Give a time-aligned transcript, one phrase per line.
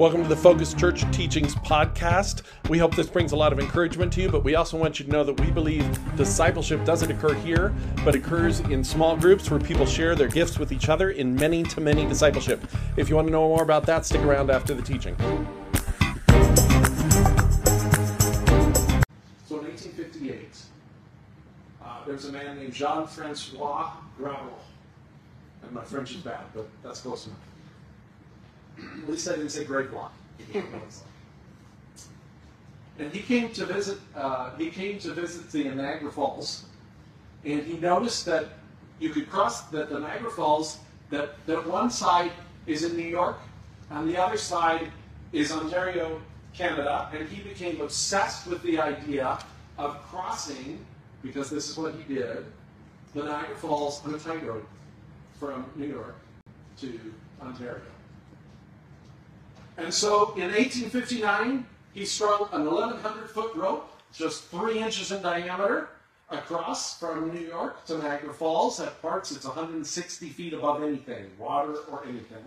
[0.00, 2.40] Welcome to the Focus Church Teachings Podcast.
[2.70, 5.04] We hope this brings a lot of encouragement to you, but we also want you
[5.04, 9.60] to know that we believe discipleship doesn't occur here, but occurs in small groups where
[9.60, 12.66] people share their gifts with each other in many to many discipleship.
[12.96, 15.14] If you want to know more about that, stick around after the teaching.
[19.46, 20.62] So in 1858,
[21.84, 24.60] uh, a man named Jean Francois Gravel.
[25.62, 27.36] And my French is bad, but that's close enough.
[28.78, 30.12] At least I didn't say Greg Block.
[32.98, 33.98] and he came to visit.
[34.14, 36.64] Uh, he came to visit the Niagara Falls,
[37.44, 38.46] and he noticed that
[38.98, 40.78] you could cross that the Niagara Falls.
[41.10, 42.30] That that one side
[42.66, 43.38] is in New York,
[43.90, 44.90] and the other side
[45.32, 46.20] is Ontario,
[46.54, 49.38] Canada, and he became obsessed with the idea
[49.78, 50.84] of crossing,
[51.22, 52.44] because this is what he did,
[53.14, 54.68] the Niagara Falls on a tightrope
[55.38, 56.16] from New York
[56.80, 57.00] to
[57.40, 57.80] Ontario.
[59.80, 61.64] And so in 1859,
[61.94, 65.88] he strung an 1,100 foot rope, just three inches in diameter,
[66.28, 68.78] across from New York to Niagara Falls.
[68.78, 72.44] At parts, it's 160 feet above anything, water or anything.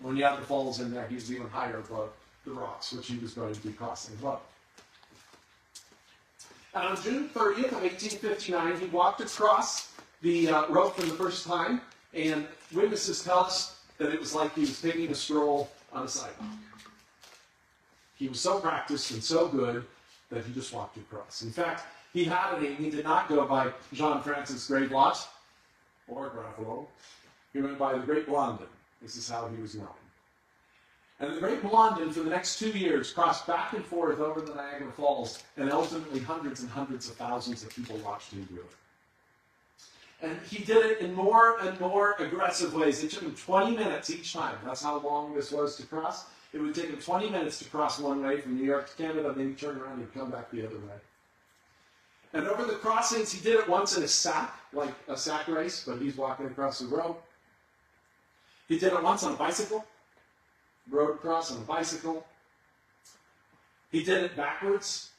[0.00, 2.10] When the falls in there, he's even higher above
[2.44, 4.40] the rocks, which he was going to be crossing above.
[6.74, 9.92] And on June 30th of 1859, he walked across
[10.22, 11.80] the uh, rope for the first time,
[12.14, 16.08] and witnesses tell us that it was like he was taking a stroll on a
[16.08, 16.48] sidewalk.
[18.16, 19.84] He was so practiced and so good
[20.30, 21.42] that he just walked across.
[21.42, 22.76] In fact, he had a name.
[22.76, 25.26] He did not go by Jean Francis Gravelot
[26.08, 26.86] or Graffalo.
[27.52, 28.66] He went by the Great Blondin.
[29.02, 29.88] This is how he was known.
[31.20, 34.54] And the Great Blondin, for the next two years, crossed back and forth over the
[34.54, 38.66] Niagara Falls, and ultimately hundreds and hundreds of thousands of people watched him do it.
[40.22, 43.02] And he did it in more and more aggressive ways.
[43.04, 44.56] It took him 20 minutes each time.
[44.64, 46.26] That's how long this was to cross.
[46.56, 49.30] It would take him 20 minutes to cross one way from New York to Canada,
[49.36, 50.96] then he'd turn around and come back the other way.
[52.32, 55.84] And over the crossings, he did it once in a sack, like a sack race,
[55.86, 57.16] but he's walking across the road.
[58.68, 59.84] He did it once on a bicycle,
[60.90, 62.26] rode across on a bicycle.
[63.92, 65.10] He did it backwards.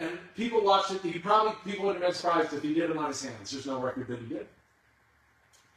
[0.00, 1.02] And people watched it.
[1.02, 3.52] He probably people would have been surprised if he did it on his hands.
[3.52, 4.48] There's no record that he did.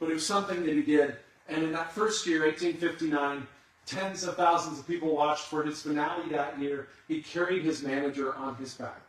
[0.00, 1.18] But it was something that he did.
[1.48, 3.46] And in that first year, 1859,
[3.86, 6.88] Tens of thousands of people watched for his finale that year.
[7.06, 9.02] He carried his manager on his back.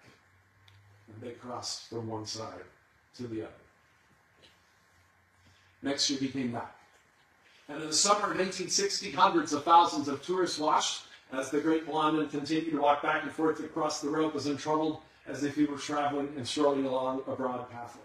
[1.07, 2.65] And they crossed from one side
[3.17, 3.51] to the other.
[5.81, 6.75] Next year he came back.
[7.69, 11.85] And in the summer of 1860, hundreds of thousands of tourists watched as the great
[11.85, 15.65] Blondin continued to walk back and forth across the rope as untroubled as if he
[15.65, 18.01] were traveling and strolling along a broad pathway.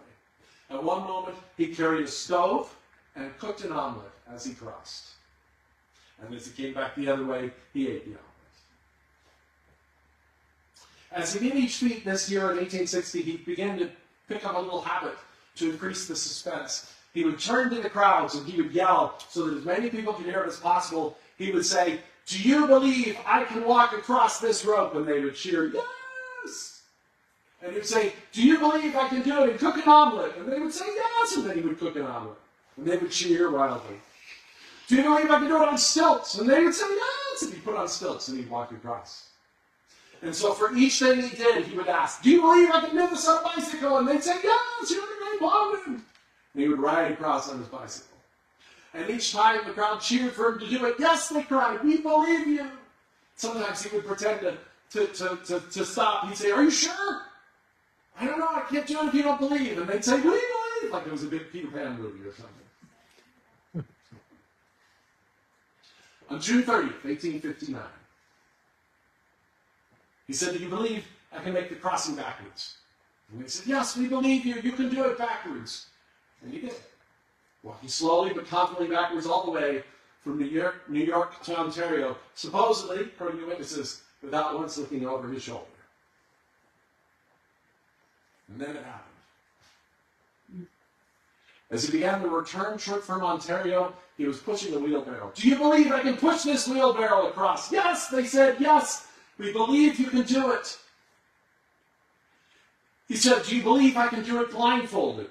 [0.69, 2.75] At one moment, he carried a stove
[3.15, 5.09] and cooked an omelet as he crossed.
[6.23, 8.25] And as he came back the other way, he ate the omelet.
[11.11, 13.89] As he made each feat this year in 1860, he began to
[14.29, 15.17] pick up a little habit
[15.57, 16.93] to increase the suspense.
[17.13, 20.13] He would turn to the crowds and he would yell so that as many people
[20.13, 21.17] could hear it as possible.
[21.37, 24.95] He would say, Do you believe I can walk across this rope?
[24.95, 26.83] And they would cheer, Yes!
[27.61, 30.37] And he'd say, Do you believe I can do it and cook an omelet?
[30.37, 31.35] And they would say, Yes!
[31.35, 32.37] And then he would cook an omelet.
[32.77, 33.99] And they would cheer wildly.
[34.91, 36.37] Do you I can do it on stilts?
[36.37, 37.43] And they would say, yes.
[37.43, 39.29] And he'd put on stilts and he'd walk across.
[40.21, 42.97] And so for each thing he did, he would ask, Do you believe I can
[42.97, 43.99] do this on a bicycle?
[43.99, 45.85] And they'd say, Yes, you're the great.
[45.85, 46.01] And
[46.53, 48.17] he would ride across on his bicycle.
[48.93, 52.01] And each time the crowd cheered for him to do it, Yes, they cried, We
[52.01, 52.67] believe you.
[53.37, 54.57] Sometimes he would pretend to,
[54.91, 56.27] to, to, to, to stop.
[56.27, 57.21] He'd say, Are you sure?
[58.19, 59.77] I don't know, I can't do it if you don't believe.
[59.77, 60.91] And they'd say, We believe.
[60.91, 62.55] Like it was a big Peter Pan movie or something.
[66.31, 67.81] On June 30th, 1859.
[70.27, 72.77] He said, Do you believe I can make the crossing backwards?
[73.31, 74.55] And they said, Yes, we believe you.
[74.61, 75.87] You can do it backwards.
[76.41, 76.75] And he did.
[77.63, 79.83] Walking slowly but confidently backwards all the way
[80.23, 85.27] from New York, New York to Ontario, supposedly, according to witnesses, without once looking over
[85.27, 85.65] his shoulder.
[88.47, 89.10] And then it happened.
[91.71, 95.31] As he began the return trip from Ontario, he was pushing the wheelbarrow.
[95.33, 97.71] Do you believe I can push this wheelbarrow across?
[97.71, 99.07] Yes, they said, yes.
[99.37, 100.77] We believe you can do it.
[103.07, 105.29] He said, Do you believe I can do it blindfolded?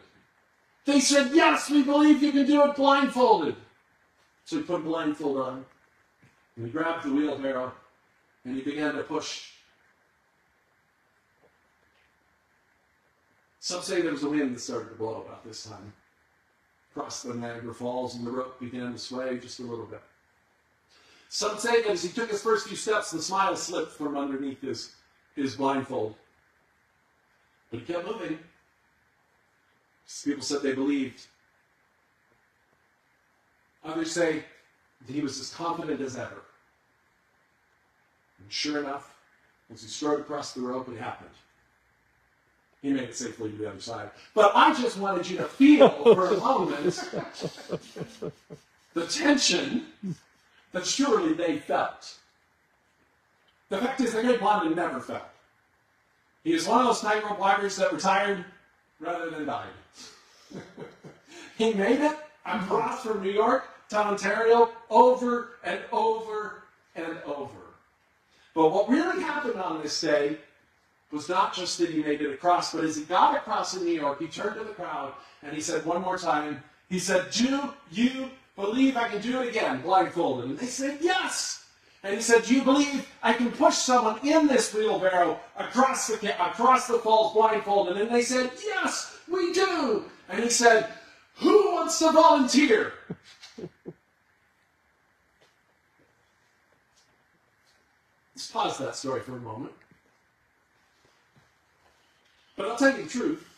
[0.87, 3.55] They said, Yes, we believe you can do it blindfolded.
[4.45, 5.65] So he put a blindfold on,
[6.57, 7.73] and he grabbed the wheelbarrow,
[8.45, 9.53] and he began to push.
[13.61, 15.93] Some say there was a wind that started to blow about this time
[16.91, 20.03] across the Niagara Falls, and the rope began to sway just a little bit.
[21.29, 24.61] Some say that as he took his first few steps, the smile slipped from underneath
[24.61, 24.95] his,
[25.37, 26.17] his blindfold.
[27.71, 28.39] But he kept moving.
[30.25, 31.27] People said they believed.
[33.85, 34.45] Others say
[35.07, 36.43] that he was as confident as ever.
[38.41, 39.17] And sure enough,
[39.73, 41.31] as he strode across the rope, it happened.
[42.82, 44.11] He made it safely to the other side.
[44.35, 46.94] But I just wanted you to feel for a moment
[48.94, 49.87] the tension
[50.73, 52.17] that surely they felt.
[53.69, 55.23] The fact is, the great Blondin never felt.
[56.43, 58.44] He is one of those tightrope walkers that retired
[58.99, 59.69] rather than died.
[61.59, 62.17] he made it
[62.47, 66.62] across from New York to Ontario over and over
[66.97, 67.59] and over.
[68.55, 70.38] But what really happened on this day
[71.12, 73.93] was not just that he made it across, but as he got across in New
[73.93, 75.12] York, he turned to the crowd
[75.43, 79.49] and he said one more time, he said, Do you believe I can do it
[79.49, 80.51] again, blindfolded?
[80.51, 81.65] And they said, Yes!
[82.03, 86.45] And he said, Do you believe I can push someone in this wheelbarrow across the,
[86.45, 87.97] across the falls blindfolded?
[87.97, 90.05] And they said, Yes, we do!
[90.29, 90.89] And he said,
[91.37, 92.93] Who wants to volunteer?
[98.35, 99.75] Let's pause that story for a moment.
[102.61, 103.49] But I'll tell you the truth.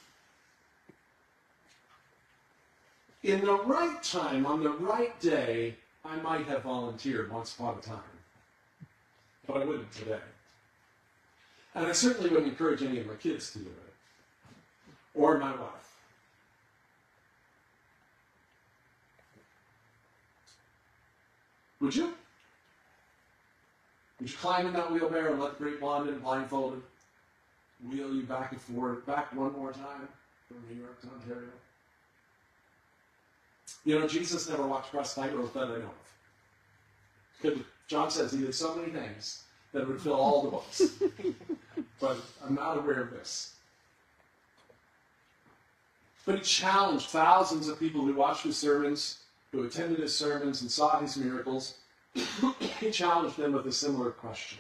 [3.25, 7.81] In the right time, on the right day, I might have volunteered once upon a
[7.81, 7.99] time.
[9.45, 10.21] But I wouldn't today.
[11.75, 13.95] And I certainly wouldn't encourage any of my kids to do it.
[15.17, 15.97] Or my wife.
[21.81, 22.15] Would you?
[24.21, 26.83] Would you climb in that wheelbarrow and let the great Blondin blindfolded
[27.89, 30.09] wheel you back and forth, back one more time
[30.47, 31.49] from New York to Ontario.
[33.85, 35.91] You know, Jesus never walked across tightrope that I know
[37.45, 37.65] of.
[37.89, 39.43] John says he did so many things
[39.73, 40.83] that would fill all the books.
[42.01, 43.55] but I'm not aware of this.
[46.25, 50.71] But he challenged thousands of people who watched his sermons, who attended his sermons and
[50.71, 51.79] saw his miracles.
[52.81, 54.59] he challenged them with a similar question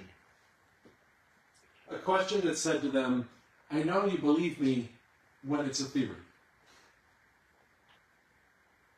[1.94, 3.28] a question that said to them,
[3.70, 4.88] I know you believe me
[5.46, 6.10] when it's a theory.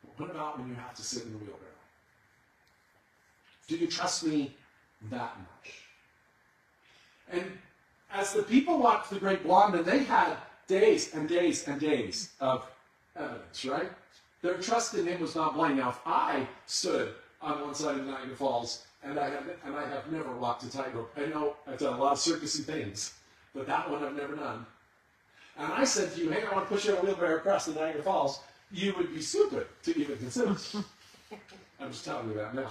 [0.02, 1.61] But what about when you have to sit in the wheelbarrow?
[3.69, 4.55] Do you trust me
[5.11, 5.81] that much?
[7.31, 7.44] And
[8.12, 10.37] as the people walked the Great Blondin, they had
[10.67, 12.67] days and days and days of
[13.17, 13.91] evidence, right?
[14.43, 15.79] Their trust in him was not blind.
[15.79, 19.87] Now, if I stood on one side of Niagara Falls and I have and I
[19.89, 21.12] have never walked a tightrope.
[21.17, 23.15] I know I've done a lot of circusy things,
[23.55, 24.67] but that one I've never done.
[25.59, 27.67] And I said to you, hey, I want to push you on a wheelbarrow across
[27.67, 28.41] the Niagara Falls,
[28.73, 30.56] you would be stupid to even consider.
[31.81, 32.71] I'm just telling you that now.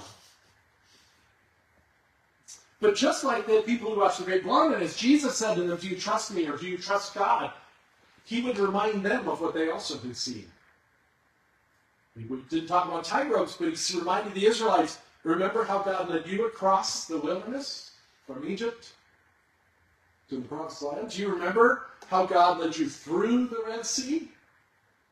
[2.82, 5.78] But just like the people who watched the Great Blondin, as Jesus said to them,
[5.78, 7.52] Do you trust me or do you trust God?
[8.26, 10.48] He would remind them of what they also had seen.
[12.16, 16.48] We didn't talk about tightropes, but he reminded the Israelites Remember how God led you
[16.48, 17.92] across the wilderness
[18.28, 18.92] from Egypt
[20.30, 21.12] to the promised land?
[21.12, 24.30] Do you remember how God led you through the Red Sea?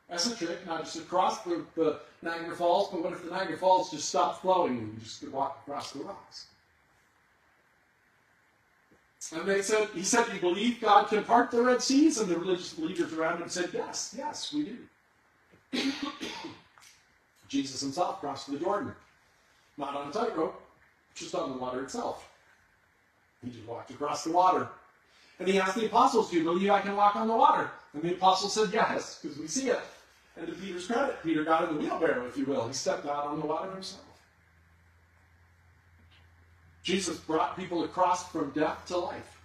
[0.10, 3.58] That's a trick, not just across the, the Niagara Falls, but what if the Niagara
[3.58, 6.48] Falls just stopped flowing and you just could walk across the rocks?
[9.34, 12.18] And they said, he said, you believe God can part the Red Seas?
[12.18, 14.75] And the religious leaders around him said, Yes, yes, we
[15.72, 15.82] do.
[17.48, 18.94] Jesus himself crossed the Jordan
[19.78, 20.62] not on a tightrope,
[21.16, 22.30] just on the water itself.
[23.44, 24.68] He just walked across the water.
[25.40, 27.70] And he asked the apostles, Do you believe I can walk on the water?
[27.94, 29.80] And the apostles said, Yes, because we see it.
[30.38, 32.68] And to Peter's credit, Peter got in the wheelbarrow, if you will.
[32.68, 34.04] He stepped out on the water himself.
[36.84, 39.40] Jesus brought people across from death to life.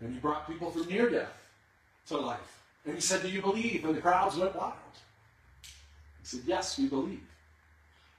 [0.00, 1.32] And he brought people from near death
[2.08, 2.62] to life.
[2.84, 3.84] And he said, Do you believe?
[3.84, 4.74] And the crowds went wild.
[5.62, 7.22] He said, Yes, we believe.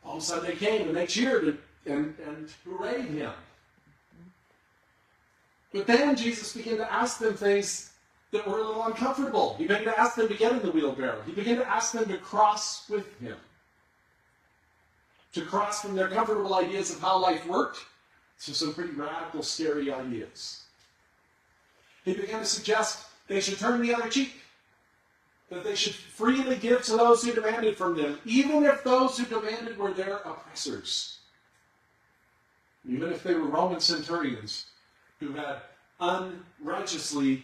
[0.08, 3.32] All of a sudden they came and they cheered and, and, and him.
[5.74, 7.92] But then Jesus began to ask them things
[8.32, 9.56] that were a little uncomfortable.
[9.58, 11.22] He began to ask them to get in the wheelbarrow.
[11.26, 13.36] He began to ask them to cross with him.
[15.34, 17.80] To cross from their comfortable ideas of how life worked
[18.44, 20.64] to some pretty radical, scary ideas.
[22.06, 24.34] He began to suggest they should turn the other cheek
[25.50, 29.26] that they should freely give to those who demanded from them, even if those who
[29.26, 31.20] demanded were their oppressors.
[32.88, 34.66] Even if they were Roman centurions
[35.20, 35.58] who had
[36.00, 37.44] unrighteously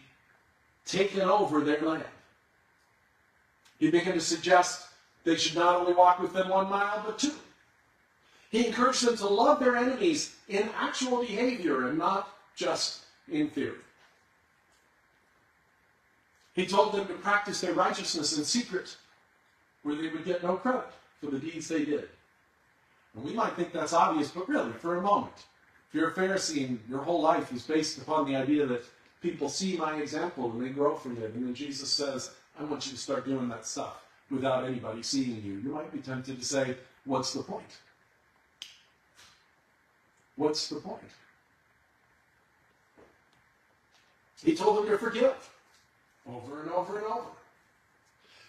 [0.86, 2.03] taken over their land.
[3.79, 4.88] He began to suggest
[5.24, 7.33] they should not only walk within one mile, but two.
[8.50, 13.79] He encouraged them to love their enemies in actual behavior and not just in theory.
[16.53, 18.95] He told them to practice their righteousness in secret,
[19.81, 22.10] where they would get no credit for the deeds they did.
[23.15, 25.33] And we might think that's obvious, but really, for a moment,
[25.89, 28.86] if you're a Pharisee and your whole life is based upon the idea that
[29.22, 32.86] people see my example and they grow from it, and then Jesus says, I want
[32.86, 36.45] you to start doing that stuff without anybody seeing you, you might be tempted to
[36.45, 37.79] say, What's the point?
[40.36, 41.01] What's the point?
[44.43, 45.36] He told them to forgive
[46.27, 47.27] over and over and over.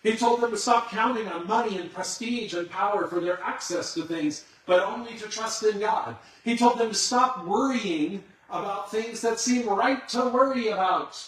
[0.02, 3.94] He told them to stop counting on money and prestige and power for their access
[3.94, 6.16] to things, but only to trust in God.
[6.44, 11.26] He told them to stop worrying about things that seem right to worry about,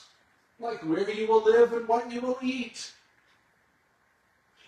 [0.60, 2.92] like where you will live and what you will eat.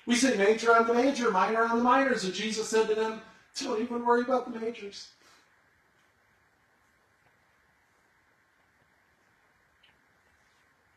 [0.06, 3.20] We say major on the major, minor on the minors, and Jesus said to them,
[3.60, 5.08] Don't even worry about the majors.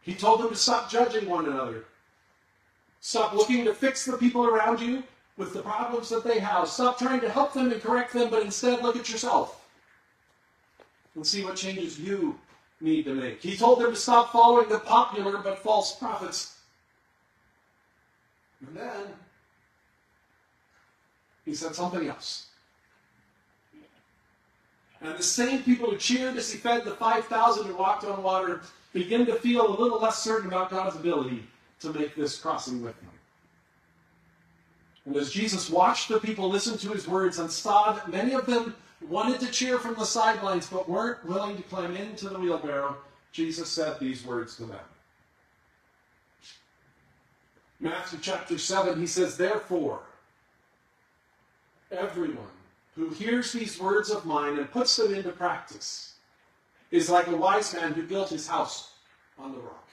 [0.02, 1.86] He told them to stop judging one another.
[3.00, 5.04] Stop looking to fix the people around you
[5.38, 6.68] with the problems that they have.
[6.68, 9.66] Stop trying to help them and correct them, but instead look at yourself
[11.16, 12.40] and see what changes you
[12.80, 13.42] need to make.
[13.42, 16.60] He told them to stop following the popular but false prophets.
[18.66, 19.08] And then
[21.46, 22.48] he said something else.
[25.02, 28.62] And the same people who cheered as he fed the 5,000 and walked on water
[28.94, 31.44] begin to feel a little less certain about God's ability
[31.80, 33.10] to make this crossing with him.
[35.06, 38.46] And as Jesus watched the people listen to his words and saw that many of
[38.46, 38.76] them
[39.10, 42.96] wanted to cheer from the sidelines but weren't willing to climb into the wheelbarrow,
[43.32, 44.80] Jesus said these words to them.
[47.80, 50.02] Matthew chapter 7, he says, Therefore,
[51.92, 52.46] everyone
[52.96, 56.16] who hears these words of mine and puts them into practice
[56.92, 58.92] is like a wise man who built his house
[59.40, 59.88] on the rock.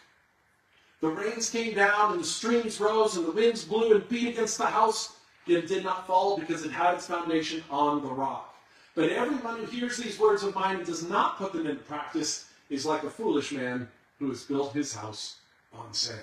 [1.01, 4.59] The rains came down and the streams rose and the winds blew and beat against
[4.59, 8.57] the house, yet it did not fall because it had its foundation on the rock.
[8.97, 12.47] But everyone who hears these words of mine and does not put them into practice
[12.69, 13.89] is like a foolish man
[14.19, 15.37] who has built his house
[15.73, 16.19] on sand.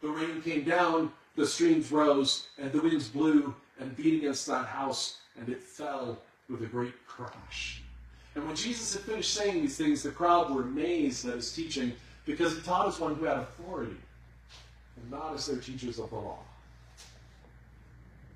[0.00, 4.66] The rain came down, the streams rose, and the winds blew and beat against that
[4.66, 7.82] house, and it fell with a great crash.
[8.34, 11.92] And when Jesus had finished saying these things, the crowd were amazed at his teaching
[12.26, 13.96] because he taught as one who had authority
[14.96, 16.38] and not as their teachers of the law.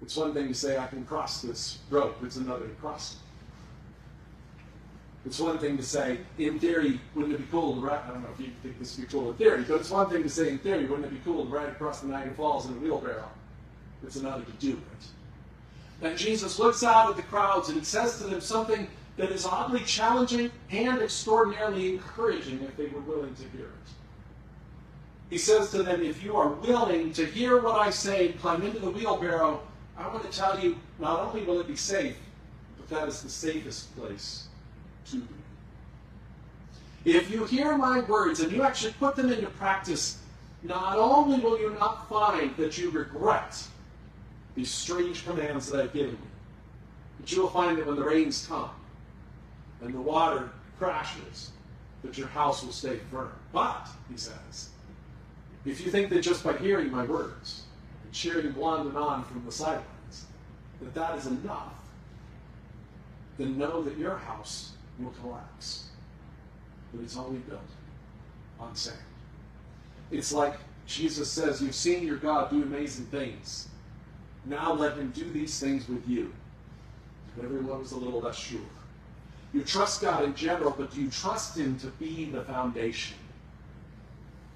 [0.00, 3.18] It's one thing to say, I can cross this rope, it's another to cross it.
[5.26, 8.00] It's one thing to say, in theory, wouldn't it be cool to ride?
[8.04, 10.08] I don't know if you think this would be cool in theory, but it's one
[10.08, 12.66] thing to say, in theory, wouldn't it be cool to ride across the Niagara Falls
[12.66, 13.28] in a wheelbarrow?
[14.04, 15.06] It's another to do it.
[16.00, 19.44] And Jesus looks out at the crowds and he says to them something that is
[19.44, 23.92] oddly challenging and extraordinarily encouraging if they were willing to hear it.
[25.28, 28.78] He says to them, If you are willing to hear what I say, climb into
[28.78, 29.60] the wheelbarrow,
[29.96, 32.16] I want to tell you not only will it be safe,
[32.78, 34.46] but that is the safest place
[35.10, 35.26] to be.
[37.04, 40.18] If you hear my words and you actually put them into practice,
[40.62, 43.66] not only will you not find that you regret
[44.58, 46.30] these strange commands that I've given you,
[47.20, 48.70] but you will find that when the rains come,
[49.80, 50.50] and the water
[50.80, 51.52] crashes,
[52.02, 53.30] that your house will stay firm.
[53.52, 54.70] But, he says,
[55.64, 57.62] if you think that just by hearing my words
[58.02, 60.26] and cheering Blondin on from the sidelines,
[60.80, 61.74] that that is enough,
[63.38, 65.90] then know that your house will collapse.
[66.92, 67.60] But it's only built
[68.58, 68.98] on sand.
[70.10, 73.68] It's like Jesus says, You've seen your God do amazing things.
[74.44, 76.32] Now let him do these things with you.
[77.36, 78.60] But everyone was a little less sure.
[79.52, 83.16] You trust God in general, but do you trust Him to be the foundation?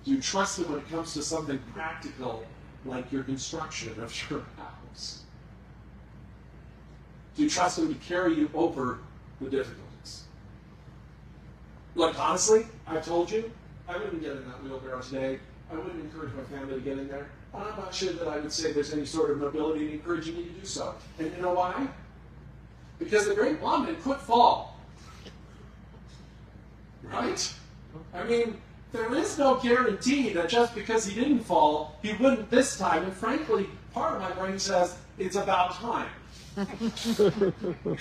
[0.04, 2.44] Do you trust Him when it comes to something practical
[2.84, 5.22] like your construction of your house?
[7.36, 8.98] Do you trust Him to carry you over
[9.40, 10.24] the difficulties?
[11.94, 13.50] Look, honestly, I've told you,
[13.88, 15.38] I wouldn't get in that wheelbarrow today.
[15.70, 17.28] I wouldn't encourage my family to get in there.
[17.54, 20.36] And I'm not sure that I would say there's any sort of nobility in encouraging
[20.36, 20.94] you to do so.
[21.18, 21.86] And you know why?
[22.98, 24.78] Because the great Blondin could fall.
[27.02, 27.54] Right?
[28.14, 28.56] I mean,
[28.92, 33.04] there is no guarantee that just because he didn't fall, he wouldn't this time.
[33.04, 36.08] And frankly, part of my brain says it's about time.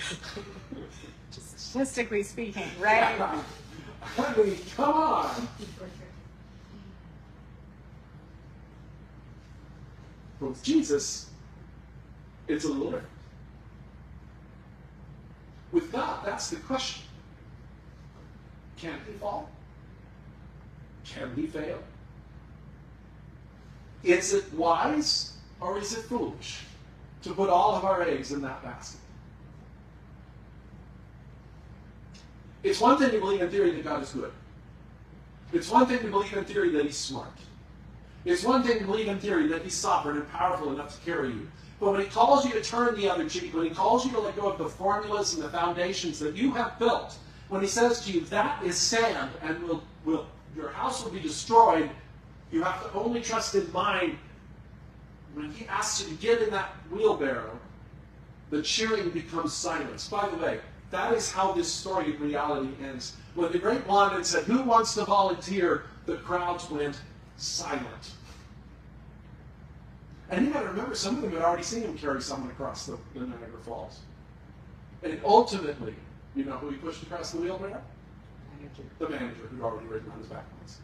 [1.30, 3.16] Statistically speaking, right?
[3.18, 3.42] Yeah.
[4.18, 5.48] I mean, come on.
[10.52, 11.30] With Jesus,
[12.46, 13.06] it's a different.
[15.72, 17.04] With God, that's the question.
[18.76, 19.48] Can he fall?
[21.06, 21.78] Can he fail?
[24.02, 26.64] Is it wise or is it foolish
[27.22, 29.00] to put all of our eggs in that basket?
[32.62, 34.32] It's one thing to believe in theory that God is good.
[35.54, 37.32] It's one thing to believe in theory that He's smart.
[38.24, 41.28] It's one thing to believe in theory that He's sovereign and powerful enough to carry
[41.28, 41.48] you.
[41.80, 44.20] But when He calls you to turn the other cheek, when He calls you to
[44.20, 47.16] let go of the formulas and the foundations that you have built,
[47.48, 50.26] when He says to you, that is sand and will, will
[50.56, 51.90] your house will be destroyed,
[52.52, 54.18] you have to only trust in mine.
[55.34, 57.58] When He asks you to get in that wheelbarrow,
[58.50, 60.08] the cheering becomes silence.
[60.08, 60.60] By the way,
[60.90, 63.16] that is how this story of reality ends.
[63.34, 65.84] When the great Blondin said, Who wants to volunteer?
[66.06, 67.00] the crowds went
[67.42, 68.12] silent.
[70.30, 72.86] And you got to remember, some of them had already seen him carry someone across
[72.86, 74.00] the, the Niagara Falls.
[75.02, 75.94] And ultimately,
[76.34, 77.82] you know who he pushed across the wheelbarrow?
[78.56, 78.82] Manager.
[78.98, 80.78] The manager who'd already written on his back once.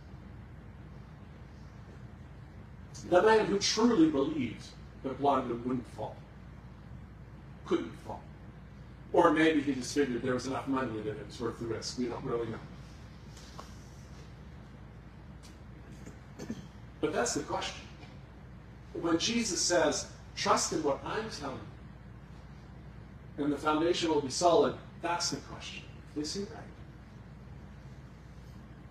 [3.09, 4.67] The man who truly believed
[5.05, 6.17] that Blondin wouldn't fall.
[7.65, 8.21] Couldn't fall.
[9.13, 11.67] Or maybe he just figured there was enough money in it, it was worth the
[11.67, 11.99] risk.
[11.99, 12.59] We don't really know.
[17.01, 17.87] But that's the question.
[18.95, 21.61] When Jesus says, trust in what I'm telling
[23.37, 25.85] you, and the foundation will be solid, that's the question.
[26.17, 26.49] Is he right?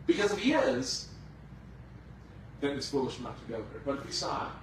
[0.05, 1.09] Because if he is,
[2.61, 3.81] then it's foolish not to go there.
[3.85, 4.55] But if he's not,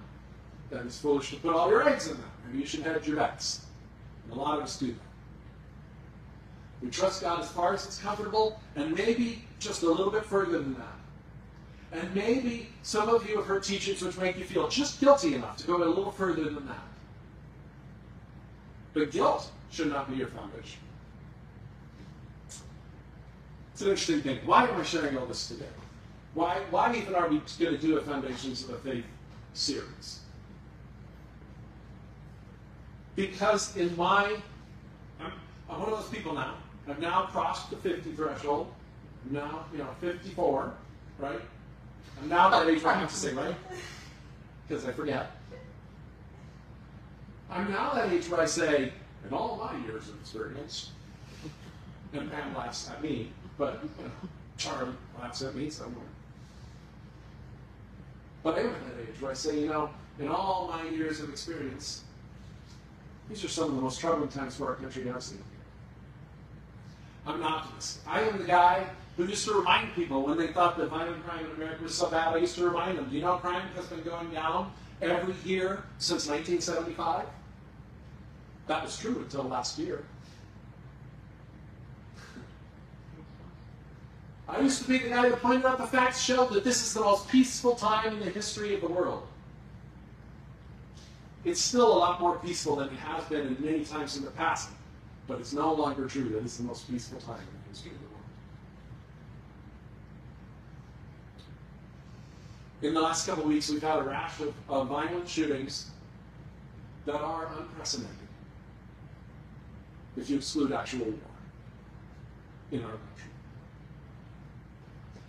[0.71, 2.23] then it's foolish to put all your eggs in that.
[2.47, 3.65] Maybe you should hedge your bets.
[4.23, 4.95] And a lot of us do that.
[6.81, 10.57] We trust God as far as it's comfortable, and maybe just a little bit further
[10.59, 10.94] than that.
[11.95, 15.57] And maybe some of you have heard teachings which make you feel just guilty enough
[15.57, 16.83] to go a little further than that.
[18.93, 20.79] But guilt should not be your foundation.
[23.73, 24.39] It's an interesting thing.
[24.45, 25.65] Why am I sharing all this today?
[26.33, 29.05] Why, why even are we going to do a Foundations of the Faith
[29.53, 30.19] series?
[33.15, 34.35] Because in my,
[35.21, 35.31] I'm,
[35.69, 36.55] I'm one of those people now.
[36.89, 38.71] I've now crossed the 50 threshold.
[39.25, 40.73] I'm now, you know, 54,
[41.19, 41.39] right?
[42.21, 43.55] I'm now that age where I have to say, right?
[44.67, 45.31] Because I forget.
[47.49, 48.91] I'm now that age where I say,
[49.25, 50.91] in all my years of experience,
[52.13, 54.11] and Pam laughs at me, but you know,
[54.57, 56.05] Charlie laughs at me somewhere.
[58.43, 59.89] But I am at that age where I say, you know,
[60.19, 62.03] in all my years of experience,
[63.29, 65.43] these are some of the most troubling times for our country I've seen.
[67.25, 67.99] I'm an optimist.
[68.07, 68.85] I am the guy
[69.17, 72.09] who used to remind people when they thought that violent crime in America was so
[72.09, 75.33] bad, I used to remind them, do you know crime has been going down every
[75.45, 77.25] year since 1975?
[78.67, 80.03] That was true until last year.
[84.47, 86.93] I used to be the guy that pointed out the facts showed that this is
[86.93, 89.25] the most peaceful time in the history of the world.
[91.43, 94.31] It's still a lot more peaceful than it has been in many times in the
[94.31, 94.69] past,
[95.27, 97.97] but it's no longer true that it's the most peaceful time in the history of
[97.97, 98.15] the world.
[102.81, 105.89] In the last couple of weeks, we've had a rash of, of violent shootings
[107.05, 108.15] that are unprecedented,
[110.17, 111.13] if you exclude actual war
[112.71, 113.31] in our country.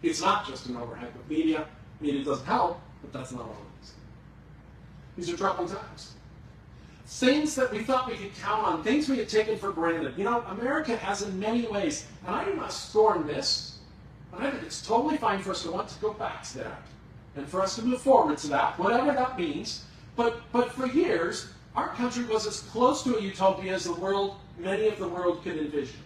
[0.03, 1.67] It's not just an overhype of media.
[2.01, 3.93] Media doesn't help, but that's not all it is.
[5.17, 6.15] These are troubling times.
[7.07, 10.15] Things that we thought we could count on, things we had taken for granted.
[10.19, 13.79] You know, America has in many ways, and I do not scorn this,
[14.33, 16.83] and I think it's totally fine for us to want to go back to that,
[17.37, 19.85] and for us to move forward to that, whatever that means.
[20.17, 24.37] But, but for years, our country was as close to a utopia as the world,
[24.59, 26.01] many of the world could envision.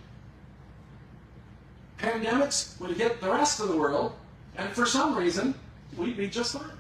[1.99, 4.13] Pandemics would hit the rest of the world,
[4.57, 5.55] and for some reason,
[5.97, 6.71] we'd be just fine.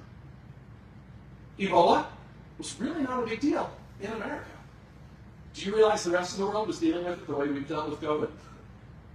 [1.58, 2.06] Ebola
[2.58, 4.46] was really not a big deal in America.
[5.54, 7.68] Do you realize the rest of the world was dealing with it the way we've
[7.68, 8.30] dealt with COVID?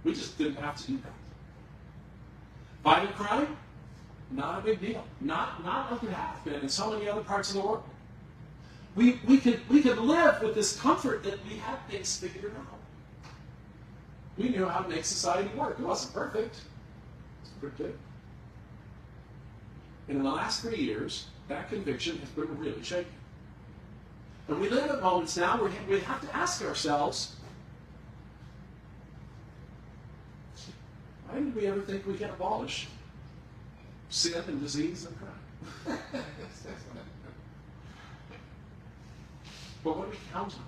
[0.04, 1.12] We just didn't have to do that.
[2.84, 3.56] Violent crime,
[4.30, 5.04] not a big deal.
[5.20, 7.82] Not, not like it has been in so many other parts of the world.
[8.94, 12.78] We, we, could, we could live with this comfort that we had things figured out.
[14.38, 15.78] We knew how to make society work.
[15.78, 16.60] It wasn't perfect.
[17.42, 17.98] It's pretty good.
[20.08, 23.12] And in the last three years, that conviction has been really shaken.
[24.48, 27.34] And we live at moments now where we have to ask ourselves,
[31.28, 32.86] why did we ever think we could abolish
[34.16, 35.98] sin and disease and crime?
[39.84, 40.64] but what do we count on?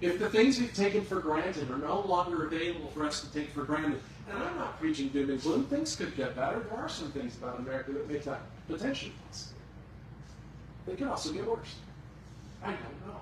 [0.00, 3.50] If the things we've taken for granted are no longer available for us to take
[3.50, 6.60] for granted, and I'm not preaching doom and gloom, things could get better.
[6.60, 9.56] There are some things about America that make that potentially possible.
[10.86, 11.76] They could also get worse.
[12.62, 13.20] I don't know.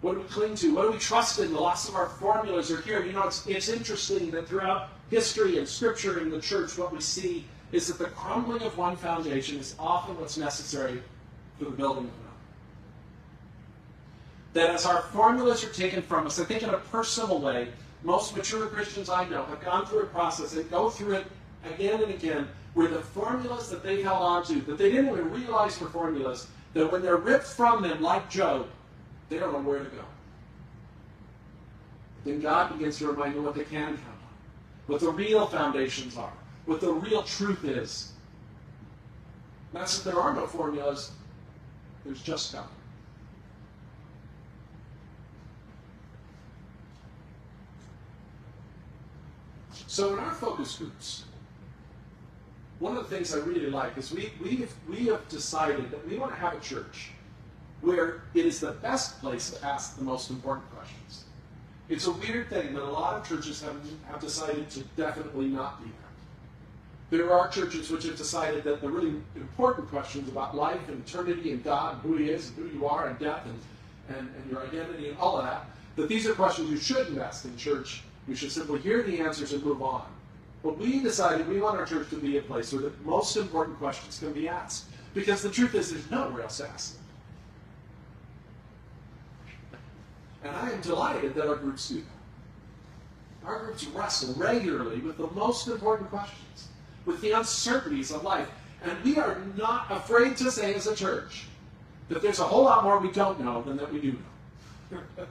[0.00, 0.74] What do we cling to?
[0.74, 1.52] What do we trust in?
[1.52, 3.04] The loss of our formulas are here.
[3.04, 7.00] You know, it's, it's interesting that throughout history and scripture in the church, what we
[7.00, 11.00] see is that the crumbling of one foundation is often what's necessary
[11.56, 12.38] for the building of another.
[14.54, 17.68] That as our formulas are taken from us, I think in a personal way,
[18.02, 21.26] most mature Christians I know have gone through a process and go through it
[21.64, 25.30] again and again where the formulas that they held on to, that they didn't even
[25.30, 28.66] realize were formulas, that when they're ripped from them, like Job,
[29.28, 30.04] they don't know where to go.
[32.24, 34.13] Then God begins to remind them what they can on,
[34.86, 36.32] what the real foundations are,
[36.66, 38.12] what the real truth is.
[39.72, 41.12] That's that there are no formulas,
[42.04, 42.66] there's just God.
[49.86, 51.24] So in our focus groups,
[52.80, 56.06] one of the things I really like is we, we, have, we have decided that
[56.08, 57.10] we want to have a church
[57.80, 61.23] where it is the best place to ask the most important questions.
[61.88, 63.76] It's a weird thing that a lot of churches have,
[64.10, 67.16] have decided to definitely not be that.
[67.16, 71.52] There are churches which have decided that the really important questions about life and eternity
[71.52, 74.50] and God and who He is and who you are and death and, and, and
[74.50, 75.66] your identity and all of that,
[75.96, 78.02] that these are questions you shouldn't ask in church.
[78.26, 80.06] You should simply hear the answers and move on.
[80.62, 83.76] But we decided we want our church to be a place where the most important
[83.76, 84.86] questions can be asked.
[85.12, 87.03] Because the truth is, there's nowhere else to ask them.
[90.44, 93.48] And I am delighted that our groups do that.
[93.48, 96.68] Our groups wrestle regularly with the most important questions,
[97.06, 98.48] with the uncertainties of life.
[98.82, 101.46] And we are not afraid to say as a church
[102.08, 104.16] that there's a whole lot more we don't know than that we do
[104.92, 104.98] know.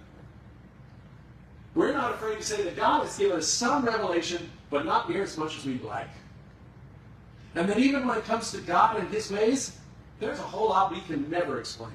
[1.76, 5.24] We're not afraid to say that God has given us some revelation, but not near
[5.24, 6.10] as much as we'd like.
[7.56, 9.78] And that even when it comes to God and His ways,
[10.20, 11.94] there's a whole lot we can never explain.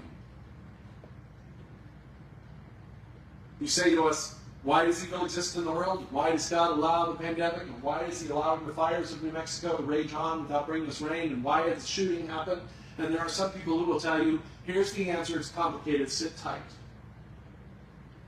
[3.60, 6.06] You say to us, why does evil exist in the world?
[6.10, 7.62] Why does God allow the pandemic?
[7.62, 10.88] And why is He allowing the fires of New Mexico to rage on without bringing
[10.88, 11.32] us rain?
[11.32, 12.62] And why has shooting happened?
[12.98, 16.36] And there are some people who will tell you, here's the answer, it's complicated, sit
[16.36, 16.60] tight.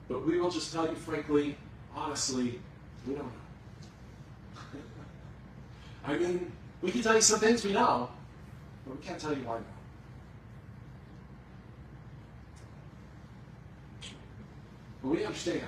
[0.09, 1.57] But we will just tell you frankly,
[1.95, 2.61] honestly,
[3.07, 3.31] we don't know.
[6.07, 8.09] I mean, we can tell you some things we know,
[8.87, 9.80] but we can't tell you why now.
[15.03, 15.67] But we understand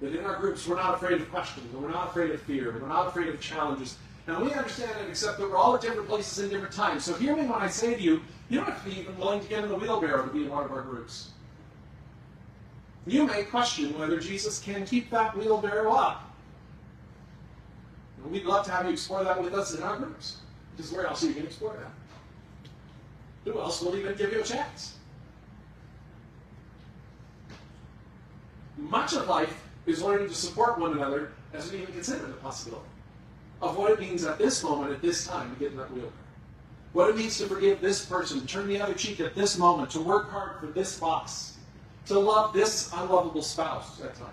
[0.00, 2.70] that in our groups, we're not afraid of questions, and we're not afraid of fear,
[2.70, 3.96] and we're not afraid of challenges.
[4.26, 7.04] And we understand and accept that we're all at different places in different times.
[7.04, 9.40] So hear me when I say to you, you don't have to be even willing
[9.40, 11.30] to get in the wheelbarrow to be in one of our groups.
[13.06, 16.30] You may question whether Jesus can keep that wheelbarrow up.
[18.22, 20.38] And we'd love to have you explore that with us in our groups.
[20.74, 21.92] Because where else are you going to explore that?
[23.44, 24.94] Who else will even give you a chance?
[28.76, 32.86] Much of life is learning to support one another as we even consider the possibility
[33.62, 36.12] of what it means at this moment, at this time, to get in that wheelchair.
[36.92, 40.00] What it means to forgive this person, turn the other cheek at this moment, to
[40.00, 41.56] work hard for this boss,
[42.06, 44.30] to love this unlovable spouse at times,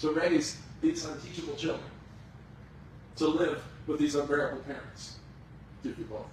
[0.00, 1.90] to raise these unteachable children,
[3.16, 5.16] to live with these unbearable parents.
[5.84, 6.26] If you both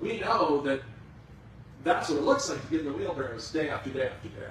[0.00, 0.80] We know that
[1.84, 4.50] that's what it looks like to get in the wheelbarrows day after day after day.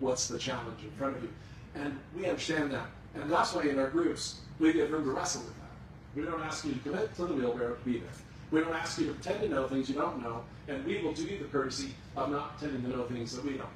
[0.00, 1.30] What's the challenge in front of you?
[1.74, 2.86] And we understand that.
[3.14, 5.70] And that's why in our groups, we give room to wrestle with that.
[6.16, 8.10] We don't ask you to commit to the wheelbarrow to be there.
[8.50, 11.12] We don't ask you to pretend to know things you don't know, and we will
[11.12, 13.66] do you the courtesy of not pretending to know things that we don't know.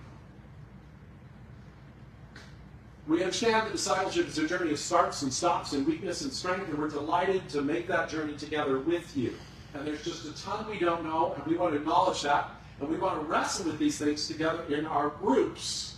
[3.08, 6.68] We understand that discipleship is a journey of starts and stops and weakness and strength,
[6.68, 9.34] and we're delighted to make that journey together with you.
[9.76, 12.88] And there's just a ton we don't know, and we want to acknowledge that, and
[12.88, 15.96] we want to wrestle with these things together in our groups.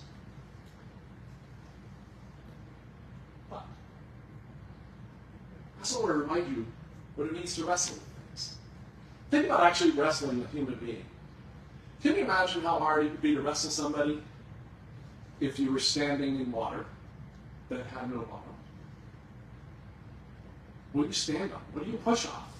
[3.48, 3.64] But
[5.76, 6.66] I also want to remind you
[7.14, 8.56] what it means to wrestle with things.
[9.30, 11.04] Think about actually wrestling a human being.
[12.02, 14.20] Can you imagine how hard it would be to wrestle somebody
[15.38, 16.84] if you were standing in water
[17.68, 18.42] that had no bottom?
[20.92, 21.60] What do you stand on?
[21.72, 22.57] What do you push off?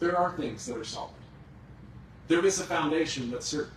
[0.00, 1.12] There are things that are solid.
[2.28, 3.72] There is a foundation that's certain.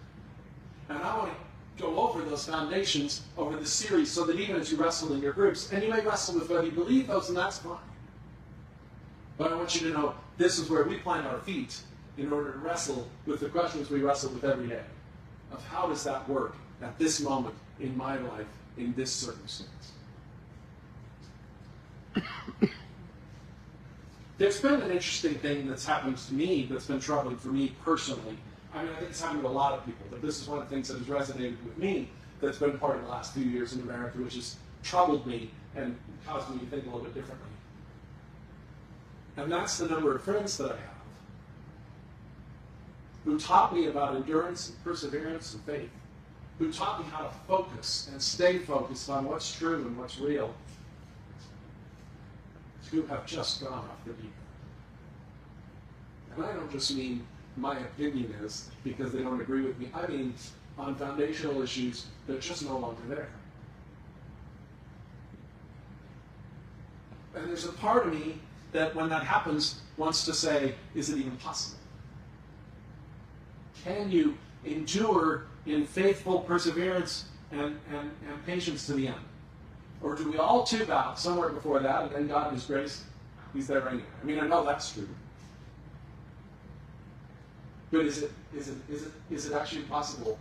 [0.89, 4.71] And I want to go over those foundations over the series so that even as
[4.71, 7.37] you wrestle in your groups, and you may wrestle with whether you believe those, and
[7.37, 7.77] that's fine.
[9.37, 11.79] But I want you to know this is where we plant our feet
[12.17, 14.83] in order to wrestle with the questions we wrestle with every day
[15.51, 19.91] of how does that work at this moment in my life in this circumstance.
[24.37, 28.37] There's been an interesting thing that's happened to me that's been troubling for me personally.
[28.73, 30.59] I mean, I think it's happened to a lot of people, but this is one
[30.59, 32.09] of the things that has resonated with me
[32.41, 35.95] that's been part of the last few years in America, which has troubled me and
[36.25, 37.47] caused me to think a little bit differently.
[39.37, 40.93] And that's the number of friends that I have
[43.25, 45.89] who taught me about endurance and perseverance and faith,
[46.59, 50.53] who taught me how to focus and stay focused on what's true and what's real,
[52.93, 54.33] who have just gone off the deep end.
[56.35, 57.25] And I don't just mean
[57.57, 59.89] my opinion is because they don't agree with me.
[59.93, 60.33] I mean
[60.77, 63.29] on foundational issues they're just no longer there.
[67.35, 68.35] And there's a part of me
[68.73, 71.79] that when that happens wants to say, is it even possible?
[73.83, 79.17] Can you endure in faithful perseverance and, and, and patience to the end?
[80.03, 83.03] Or do we all tube out somewhere before that, and then God in His grace,
[83.53, 84.03] He's there anyway?
[84.21, 85.07] I mean, I know that's true.
[87.91, 90.37] But is it, is it, is it, is it actually possible?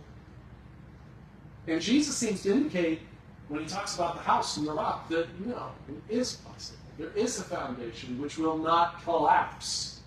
[1.67, 3.01] And Jesus seems to indicate,
[3.47, 6.79] when he talks about the house and the rock, that no, it is possible.
[6.97, 10.01] There is a foundation which will not collapse.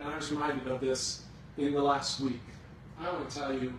[0.00, 1.24] And I was reminded of this
[1.56, 2.40] in the last week.
[3.00, 3.74] I want to tell you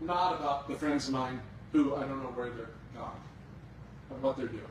[0.00, 1.40] not about the friends of mine
[1.72, 3.20] who I don't know where they're gone,
[4.08, 4.62] but what they're doing,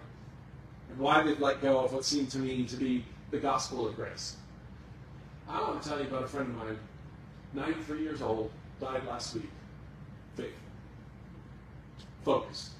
[0.89, 3.95] and why they've let go of what seemed to me to be the gospel of
[3.95, 4.35] grace.
[5.47, 6.79] I want to tell you about a friend of mine,
[7.53, 9.49] 93 years old, died last week.
[10.35, 10.53] Faith.
[12.23, 12.71] Focus.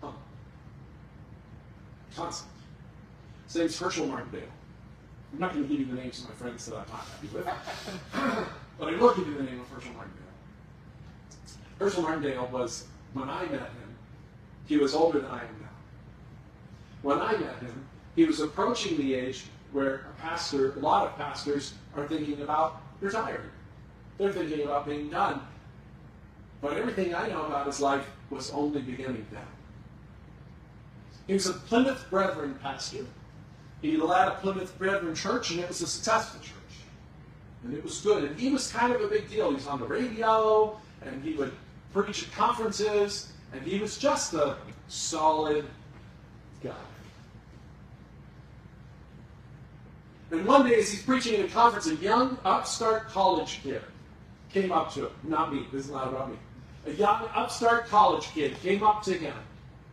[0.00, 0.18] Humble.
[2.14, 2.50] Constant.
[3.46, 4.42] His name's Herschel Martindale.
[5.32, 7.28] I'm not going to give you the names of my friends that I'm not happy
[7.32, 7.44] with,
[8.78, 10.22] but I will give you the name of Herschel Martindale.
[11.78, 13.87] Herschel Martindale was, when I met him,
[14.68, 15.68] he was older than I am now.
[17.02, 21.16] When I met him, he was approaching the age where a pastor, a lot of
[21.16, 23.50] pastors, are thinking about retiring.
[24.18, 25.40] They're thinking about being done.
[26.60, 29.42] But everything I know about his life was only beginning then.
[31.26, 33.06] He was a Plymouth Brethren pastor.
[33.80, 36.54] He led a Plymouth Brethren church, and it was a successful church.
[37.64, 38.24] And it was good.
[38.24, 39.50] And he was kind of a big deal.
[39.50, 41.52] He was on the radio, and he would
[41.92, 44.56] preach at conferences, and he was just a
[44.88, 45.64] solid
[46.62, 46.72] guy.
[50.30, 53.82] And one day, as he's preaching at a conference, a young upstart college kid
[54.52, 55.12] came up to him.
[55.24, 55.66] Not me.
[55.72, 56.36] This is not about me.
[56.86, 59.34] A young upstart college kid came up to him.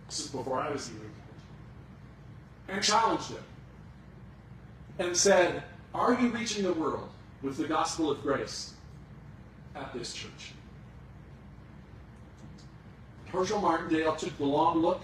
[0.08, 2.76] This is before I was even college.
[2.76, 3.44] and challenged him
[5.00, 5.64] and said,
[5.94, 7.10] Are you reaching the world
[7.42, 8.74] with the gospel of grace
[9.76, 10.54] at this church?
[13.32, 15.02] Herschel Martindale took the long look,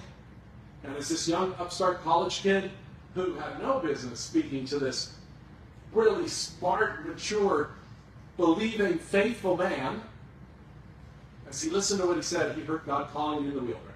[0.84, 2.72] and as this young upstart college kid
[3.14, 5.16] who had no business speaking to this
[5.94, 7.72] really smart, mature,
[8.38, 10.02] believing, faithful man,
[11.50, 13.92] as he listened to what he said, he heard God calling him in the wheelbarrow.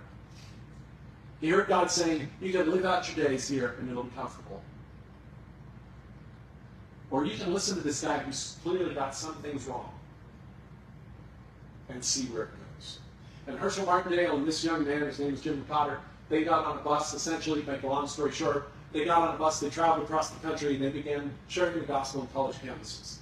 [1.40, 4.62] He heard God saying, You can live out your days here and it'll be comfortable.
[7.12, 9.92] Or you can listen to this guy who's clearly got some things wrong
[11.88, 12.65] and see where it goes.
[13.48, 15.98] And Herschel Martindale and this young man, his name is Jim McCotter,
[16.30, 19.36] they got on a bus, essentially, to make a long story short, they got on
[19.36, 22.56] a bus, they traveled across the country, and they began sharing the gospel on college
[22.58, 23.18] campuses.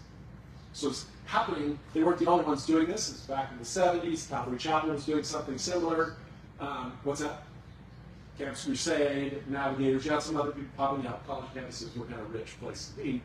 [0.72, 1.78] So it's happening.
[1.94, 3.10] They weren't the only ones doing this.
[3.10, 4.30] It's back in the 70s.
[4.30, 6.16] Calvary Chapel was doing something similar.
[6.60, 7.44] Um, what's that?
[8.38, 10.06] Campus Crusade, Navigators.
[10.06, 11.26] You have some other people popping up.
[11.28, 13.22] College campuses were kind of rich place to be.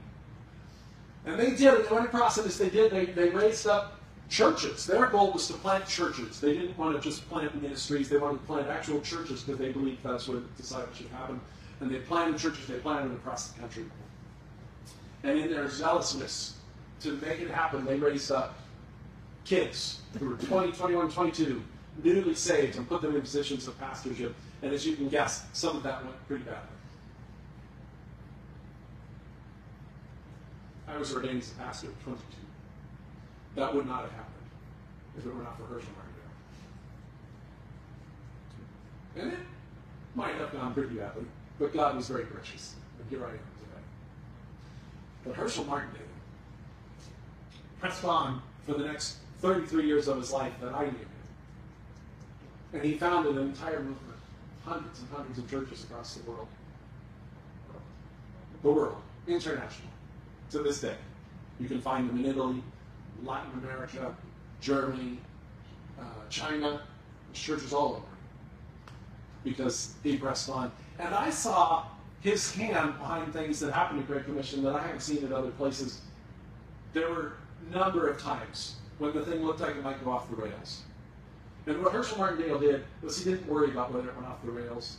[1.24, 1.88] And they did it.
[1.88, 3.97] They went across, and as they did, they, they raised up
[4.28, 4.86] churches.
[4.86, 6.40] Their goal was to plant churches.
[6.40, 8.08] They didn't want to just plant ministries.
[8.08, 11.40] They wanted to plant actual churches because they believed that's where discipleship happened.
[11.80, 12.66] And they planted churches.
[12.66, 13.84] They planted them across the country.
[15.22, 16.56] And in their zealousness
[17.00, 18.58] to make it happen, they raised up
[19.44, 21.62] kids who were 20, 21, 22,
[22.04, 24.34] newly saved, and put them in positions of pastorship.
[24.62, 26.60] And as you can guess, some of that went pretty badly.
[30.86, 32.22] I was ordained as a pastor at 22.
[33.58, 34.34] That would not have happened
[35.18, 35.90] if it were not for Herschel
[39.16, 39.32] Martindale.
[39.32, 39.38] And it
[40.14, 41.24] might have gone pretty badly,
[41.58, 42.76] but God was very gracious.
[43.00, 43.82] And here I am today.
[45.24, 46.02] But Herschel Martindale
[47.80, 51.08] pressed on for the next 33 years of his life that I knew him.
[52.74, 54.20] And he founded an entire movement,
[54.64, 56.46] hundreds and hundreds of churches across the world.
[58.62, 59.88] the world, international,
[60.52, 60.96] to this day.
[61.58, 62.62] You can find them in Italy,
[63.24, 64.14] Latin America,
[64.60, 65.18] Germany,
[65.98, 66.82] uh, China,
[67.26, 68.02] There's churches all over.
[69.44, 70.72] Because he pressed on.
[70.98, 71.86] And I saw
[72.20, 75.50] his hand behind things that happened at Great Commission that I haven't seen in other
[75.52, 76.00] places.
[76.92, 77.34] There were
[77.70, 80.82] a number of times when the thing looked like it might go off the rails.
[81.66, 84.50] And what Herschel Martindale did was he didn't worry about whether it went off the
[84.50, 84.96] rails.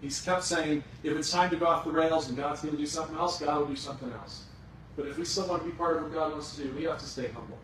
[0.00, 2.80] He kept saying, if it's time to go off the rails and God's going to
[2.80, 4.44] do something else, God will do something else.
[4.96, 6.84] But if we still want to be part of what God wants to do, we
[6.84, 7.58] have to stay humble.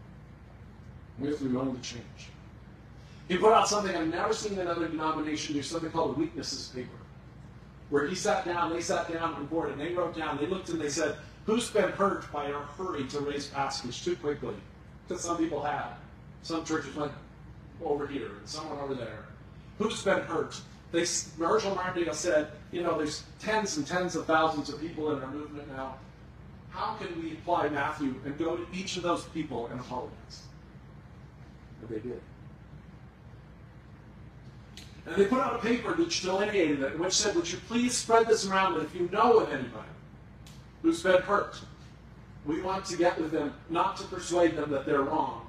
[1.18, 2.30] We have to be willing to change.
[3.28, 6.88] He put out something I've never seen another denomination do, something called a weaknesses paper.
[7.90, 10.70] Where he sat down, they sat down on board, and they wrote down, they looked
[10.70, 14.54] and they said, Who's been hurt by our hurry to raise passage too quickly?
[15.06, 15.94] Because some people had.
[16.42, 17.12] Some churches went
[17.82, 19.24] over here, and someone over there.
[19.78, 20.60] Who's been hurt?
[20.92, 25.22] They, Herschel Martindale said, you know, there's tens and tens of thousands of people in
[25.22, 25.96] our movement now.
[26.70, 30.42] How can we apply Matthew and go to each of those people and apologize?
[31.80, 32.20] And they did.
[35.06, 38.26] And they put out a paper which delineated it, which said, Would you please spread
[38.26, 39.88] this around that if you know of anybody
[40.82, 41.58] who's been hurt,
[42.44, 45.46] we want to get with them, not to persuade them that they're wrong,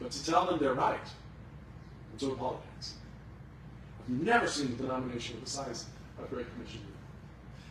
[0.00, 0.98] but to tell them they're right
[2.10, 2.94] and to apologize.
[4.00, 5.86] I've never seen a denomination of the size
[6.18, 6.80] of Great Commission.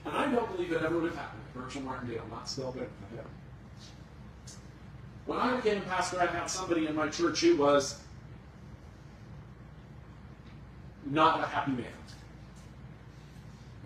[0.06, 2.82] And I don't believe it ever would have happened if Herschel Martindale not still been
[2.82, 3.26] with him.
[5.26, 8.00] When I became a pastor, I had somebody in my church who was
[11.06, 11.86] not a happy man.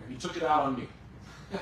[0.02, 0.88] And he took it out on me.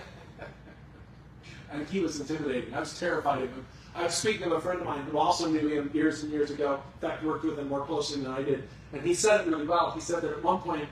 [1.71, 2.73] and he was intimidating.
[2.73, 3.67] I was terrified of him.
[3.95, 6.51] I was speaking of a friend of mine who also knew him years and years
[6.51, 6.83] ago.
[6.95, 8.69] In fact, worked with him more closely than I did.
[8.93, 9.91] And he said it really well.
[9.91, 10.89] He said that at one point,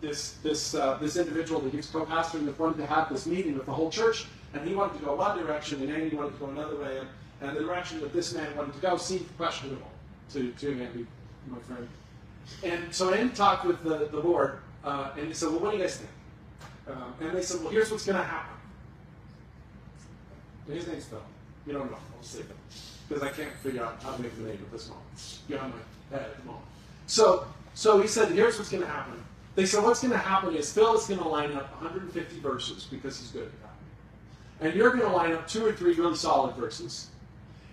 [0.00, 3.66] this this uh, this individual that he was co-pastoring wanted to have this meeting with
[3.66, 6.50] the whole church, and he wanted to go one direction, and Andy wanted to go
[6.50, 7.08] another way, and,
[7.40, 9.90] and the direction that this man wanted to go seemed questionable
[10.32, 11.06] to, to Andy,
[11.48, 11.88] my friend.
[12.64, 15.76] And so Andy talked with the, the board, uh, and he said, well, what do
[15.76, 16.10] you guys think?
[16.88, 18.54] Um, and they said, well, here's what's going to happen.
[20.66, 21.22] And his name's Phil.
[21.66, 21.98] You don't know.
[22.16, 22.56] I'll say Phil.
[23.08, 25.38] Because I can't figure out how to make the name at this moment.
[25.48, 26.64] Beyond my head at the moment.
[27.06, 29.22] So, so he said, here's what's going to happen.
[29.58, 32.86] They said, what's going to happen is Phil is going to line up 150 verses
[32.88, 34.64] because he's good at that.
[34.64, 37.08] And you're going to line up two or three really solid verses.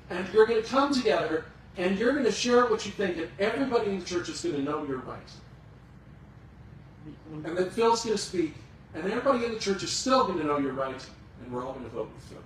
[0.10, 1.46] And you're going to come together
[1.78, 4.56] and you're going to share what you think, and everybody in the church is going
[4.56, 5.30] to know you're right.
[7.46, 8.56] And then Phil's going to speak,
[8.96, 11.06] and everybody in the church is still going to know you're right,
[11.44, 12.40] and we're all going to vote with Phil.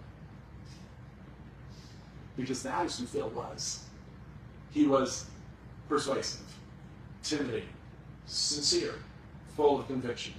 [2.36, 3.86] Because that is who Phil was.
[4.72, 5.28] He was
[5.88, 6.42] persuasive,
[7.24, 7.70] intimidating,
[8.26, 8.96] sincere,
[9.60, 10.34] full of conviction.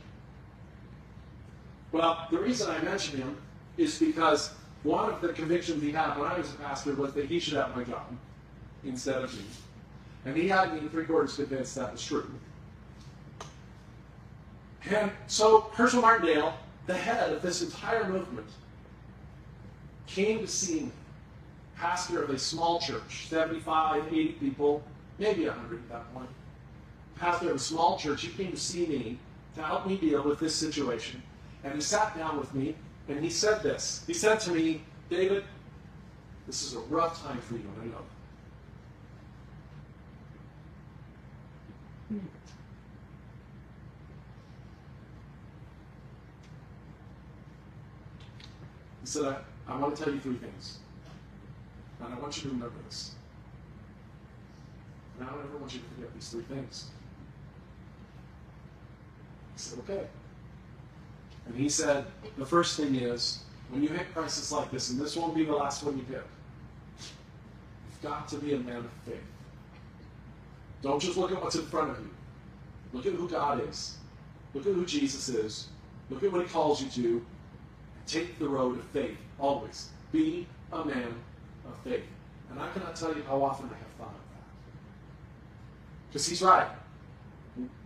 [1.93, 3.37] Well, the reason I mention him
[3.77, 7.27] is because one of the convictions he had when I was a pastor was that
[7.27, 8.07] he should have my job
[8.83, 9.45] instead of me.
[10.25, 12.31] And he had me three quarters convinced that was true.
[14.91, 16.55] And so Herschel Martindale,
[16.87, 18.47] the head of this entire movement,
[20.07, 20.93] came to see me,
[21.77, 24.83] pastor of a small church, 75, 80 people,
[25.19, 26.31] maybe 100 at that point.
[27.21, 29.19] Pastor of a small church, he came to see me
[29.55, 31.23] to help me deal with this situation.
[31.63, 32.75] And he sat down with me
[33.09, 34.03] and he said this.
[34.07, 35.45] He said to me, David,
[36.47, 38.03] this is a rough time for you, I know.
[49.03, 50.79] He said, I, I want to tell you three things.
[52.03, 53.15] And I want you to remember this.
[55.19, 56.91] And I don't ever want you to forget these three things.
[59.61, 60.07] Said, okay.
[61.47, 62.07] And he said,
[62.39, 65.53] the first thing is, when you hit crisis like this, and this won't be the
[65.53, 66.25] last one you hit,
[66.99, 69.21] you've got to be a man of faith.
[70.83, 72.11] Don't just look at what's in front of you.
[72.95, 73.99] Look at who God is.
[74.55, 75.69] Look at who Jesus is.
[76.09, 77.27] Look at what he calls you to.
[78.07, 79.91] Take the road of faith, always.
[80.11, 81.15] Be a man
[81.67, 82.05] of faith.
[82.51, 84.43] And I cannot tell you how often I have thought of that.
[86.09, 86.67] Because he's right.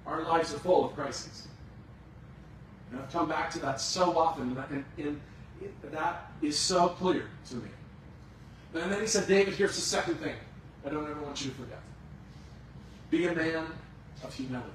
[0.06, 1.48] Our lives are full of crises.
[2.94, 5.20] And I've come back to that so often, and, and,
[5.60, 7.68] and that is so clear to me.
[8.72, 10.36] And then he said, David, here's the second thing
[10.86, 11.80] I don't ever want you to forget.
[13.10, 13.66] Be a man
[14.22, 14.70] of humility.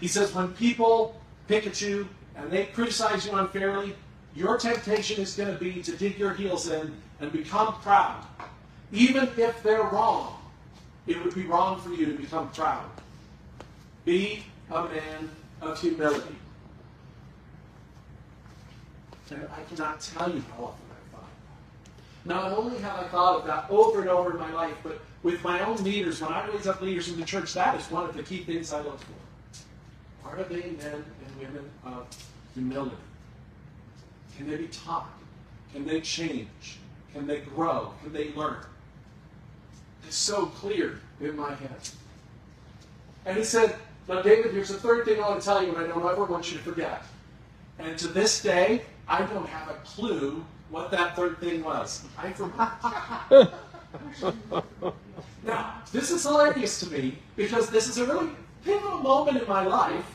[0.00, 1.14] He says, when people
[1.46, 3.94] pick at you and they criticize you unfairly,
[4.34, 8.24] your temptation is going to be to dig your heels in and become proud.
[8.90, 10.40] Even if they're wrong,
[11.06, 12.90] it would be wrong for you to become proud.
[14.04, 14.42] Be
[14.72, 16.34] a man of humility.
[19.30, 21.30] I cannot tell you how often I've thought.
[22.24, 25.42] Not only have I thought of that over and over in my life, but with
[25.42, 28.16] my own leaders, when I raise up leaders in the church, that is one of
[28.16, 30.28] the key things I look for.
[30.28, 32.06] Are they men and women of
[32.54, 32.96] humility?
[34.36, 35.10] Can they be taught?
[35.72, 36.78] Can they change?
[37.12, 37.92] Can they grow?
[38.02, 38.58] Can they learn?
[40.06, 41.88] It's so clear in my head.
[43.24, 43.76] And he said,
[44.08, 46.24] Now, David, here's the third thing I want to tell you, and I don't ever
[46.24, 47.04] want you to forget.
[47.78, 52.04] And to this day, I don't have a clue what that third thing was.
[52.18, 53.30] I forgot.
[55.44, 58.30] now, this is hilarious to me because this is a really
[58.64, 60.06] pivotal moment in my life,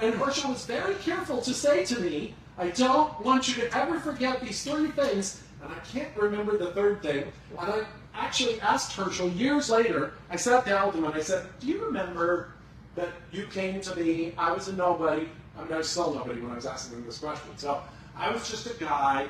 [0.00, 4.00] and Herschel was very careful to say to me, I don't want you to ever
[4.00, 7.24] forget these three things, and I can't remember the third thing.
[7.58, 7.84] And I
[8.14, 11.84] actually asked Herschel years later, I sat down with him and I said, Do you
[11.84, 12.52] remember
[12.94, 14.32] that you came to me?
[14.38, 15.28] I was a nobody.
[15.58, 17.50] I mean, I was still nobody when I was asking him this question.
[17.56, 17.80] So
[18.16, 19.28] I was just a guy.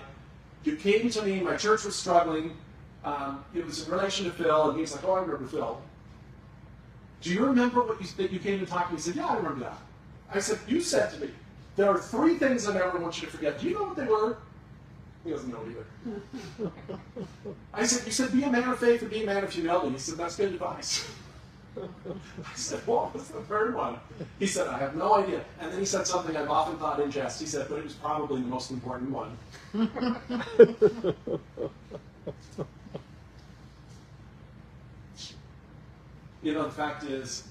[0.65, 2.57] You came to me, my church was struggling.
[3.05, 5.81] Um, it was in relation to Phil, and he's like, Oh, I remember Phil.
[7.21, 8.99] Do you remember what you, that you came to talk to me?
[8.99, 9.79] He said, Yeah, I remember that.
[10.33, 11.31] I said, You said to me,
[11.77, 13.61] there are three things I never want you to forget.
[13.61, 14.39] Do you know what they were?
[15.25, 16.71] He doesn't know either.
[17.75, 19.91] I said, You said be a man of faith and be a man of humility.
[19.91, 21.09] He said, That's good advice.
[21.77, 23.99] I said, What was the third one?
[24.39, 25.45] He said, I have no idea.
[25.61, 27.41] And then he said something I've often thought in jest.
[27.41, 29.37] He said, But it was probably the most important one.
[36.43, 37.45] you know, the fact is,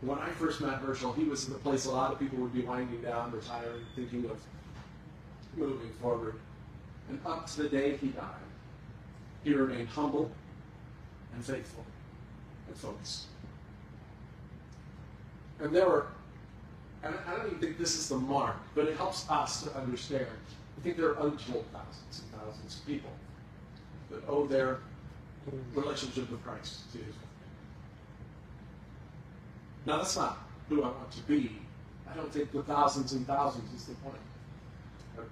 [0.00, 2.54] when I first met Herschel, he was in the place a lot of people would
[2.54, 4.40] be winding down, retiring, thinking of
[5.56, 6.36] moving forward.
[7.08, 8.24] And up to the day he died,
[9.44, 10.30] he remained humble
[11.34, 11.84] and faithful
[12.68, 13.26] and focused.
[15.60, 16.06] And there were,
[17.02, 20.26] and I don't even think this is the mark, but it helps us to understand.
[20.78, 23.10] I think there are untold thousands and thousands of people
[24.10, 24.78] that owe their
[25.74, 27.14] relationship with Christ to his work.
[29.86, 30.38] now, that's not
[30.68, 31.56] who I want to be.
[32.10, 34.16] I don't think the thousands and thousands is the point.
[35.18, 35.24] I've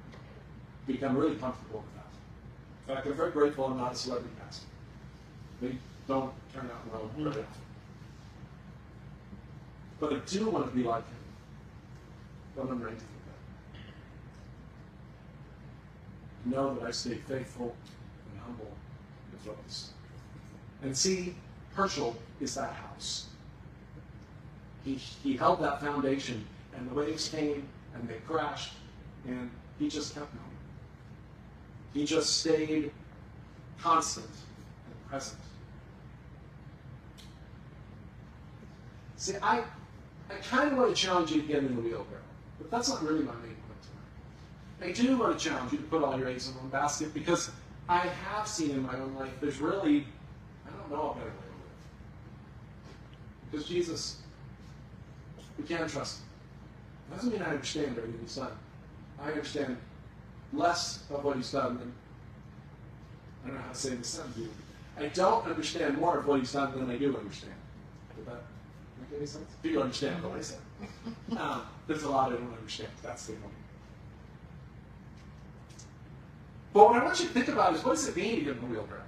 [0.87, 2.91] become really comfortable with that.
[2.91, 4.67] In fact, I'm very grateful I'm not a celebrity pastor.
[5.61, 5.77] They
[6.07, 7.43] don't turn out well very often.
[7.43, 7.68] Mm.
[10.01, 11.17] But I do want to be like him.
[12.57, 13.03] But I'm ready to
[16.47, 16.57] that.
[16.57, 17.75] Know that I stay faithful
[18.31, 18.73] and humble
[19.33, 19.91] and focused.
[20.83, 21.35] And see,
[21.75, 23.27] Herschel is that house.
[24.85, 26.47] He, he held that foundation,
[26.77, 28.75] and the waves came and they crashed,
[29.27, 30.45] and he just kept going.
[31.93, 32.93] He just stayed
[33.81, 35.41] constant and present.
[39.17, 39.65] See, I,
[40.31, 42.21] I kind of want to challenge you to get in the wheelbarrow,
[42.59, 43.83] but that's not really my main point
[44.81, 44.91] tonight.
[44.91, 47.51] I do want to challenge you to put all your eggs in one basket because
[47.89, 50.07] I have seen in my own life there's really,
[50.67, 51.81] I don't know a better way to live.
[53.51, 54.19] Because Jesus
[55.59, 56.25] we can't trust him.
[57.11, 58.53] It doesn't mean I understand everything he's done.
[59.21, 59.77] I understand
[60.53, 61.93] less of what he's done than
[63.45, 64.21] I don't know how to say this.
[64.99, 67.55] I don't understand more of what he's done than I do understand.
[68.17, 68.43] Did that
[69.17, 69.51] any sense?
[69.63, 70.59] Do you understand what I said?
[71.39, 72.89] Um, there's a lot I don't understand.
[73.03, 73.53] That's the point.
[76.73, 78.55] But what I want you to think about is what does it mean to get
[78.57, 79.03] in the wheelbarrow?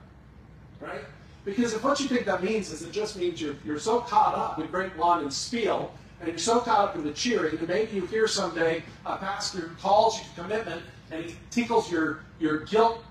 [0.81, 1.01] Right?
[1.45, 4.35] Because if what you think that means is it just means you're, you're so caught
[4.35, 7.97] up with Great Blondin Spiel and you're so caught up in the cheering that maybe
[7.97, 12.61] you hear someday a pastor who calls you to commitment and he tickles your, your
[12.61, 13.03] guilt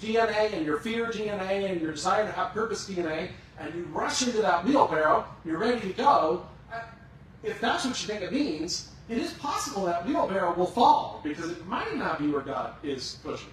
[0.00, 3.28] DNA and your fear DNA and your desire to have purpose DNA,
[3.60, 6.46] and you rush into that wheelbarrow, you're ready to go.
[6.72, 6.80] Uh,
[7.42, 11.50] if that's what you think it means, it is possible that wheelbarrow will fall because
[11.50, 13.50] it might not be where God is pushing.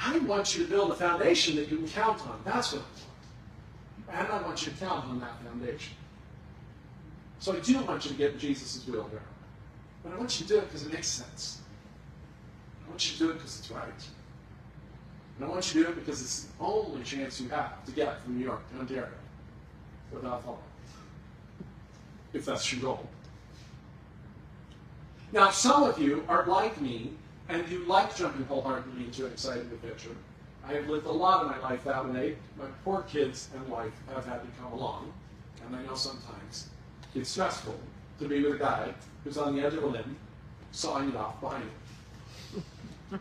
[0.00, 2.40] I want you to build a foundation that you can count on.
[2.44, 2.82] That's what
[4.10, 4.30] I want.
[4.30, 5.94] And I want you to count on that foundation.
[7.40, 9.20] So I do want you to get Jesus' wheelbarrow.
[10.02, 11.60] But I want you to do it because it makes sense.
[12.86, 13.84] I want you to do it because it's right.
[15.38, 17.92] And I want you to do it because it's the only chance you have to
[17.92, 19.08] get from New York to Ontario
[20.12, 20.58] without falling.
[22.32, 23.06] If that's your goal.
[25.32, 27.12] Now, some of you are like me,
[27.48, 30.16] and you like jumping wholeheartedly into an exciting adventure.
[30.66, 32.36] I have lived a lot of my life that way.
[32.58, 35.12] My poor kids and wife have had to come along,
[35.64, 36.68] and I know sometimes
[37.14, 37.78] it's stressful
[38.20, 40.16] to be with a guy who's on the edge of a limb,
[40.72, 41.64] sawing it off behind
[42.54, 43.18] you.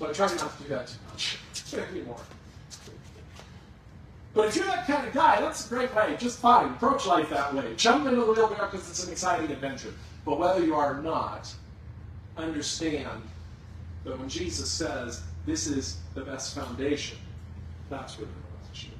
[0.00, 1.38] So I try not to do that too much
[1.90, 2.16] anymore.
[4.32, 6.16] But if you're that kind of guy, that's a great way.
[6.18, 6.70] Just fine.
[6.70, 7.74] Approach life that way.
[7.76, 9.92] Jump into the wheelbarrow because it's an exciting adventure.
[10.24, 11.52] But whether you are or not,
[12.38, 13.20] understand
[14.04, 17.18] that when Jesus says this is the best foundation,
[17.90, 18.90] that's really what I should.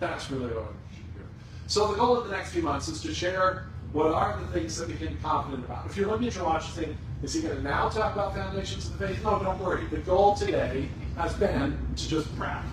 [0.00, 1.20] That's really what I should do.
[1.68, 4.76] So the goal of the next few months is to share what are the things
[4.78, 5.86] that we can be confident about.
[5.86, 8.86] If you're looking at your watch think, is he going to now talk about foundations
[8.86, 9.22] of the faith?
[9.22, 9.86] No, don't worry.
[9.86, 12.64] The goal today has been to just prep.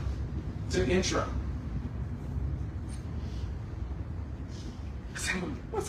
[0.68, 1.28] It's an intro.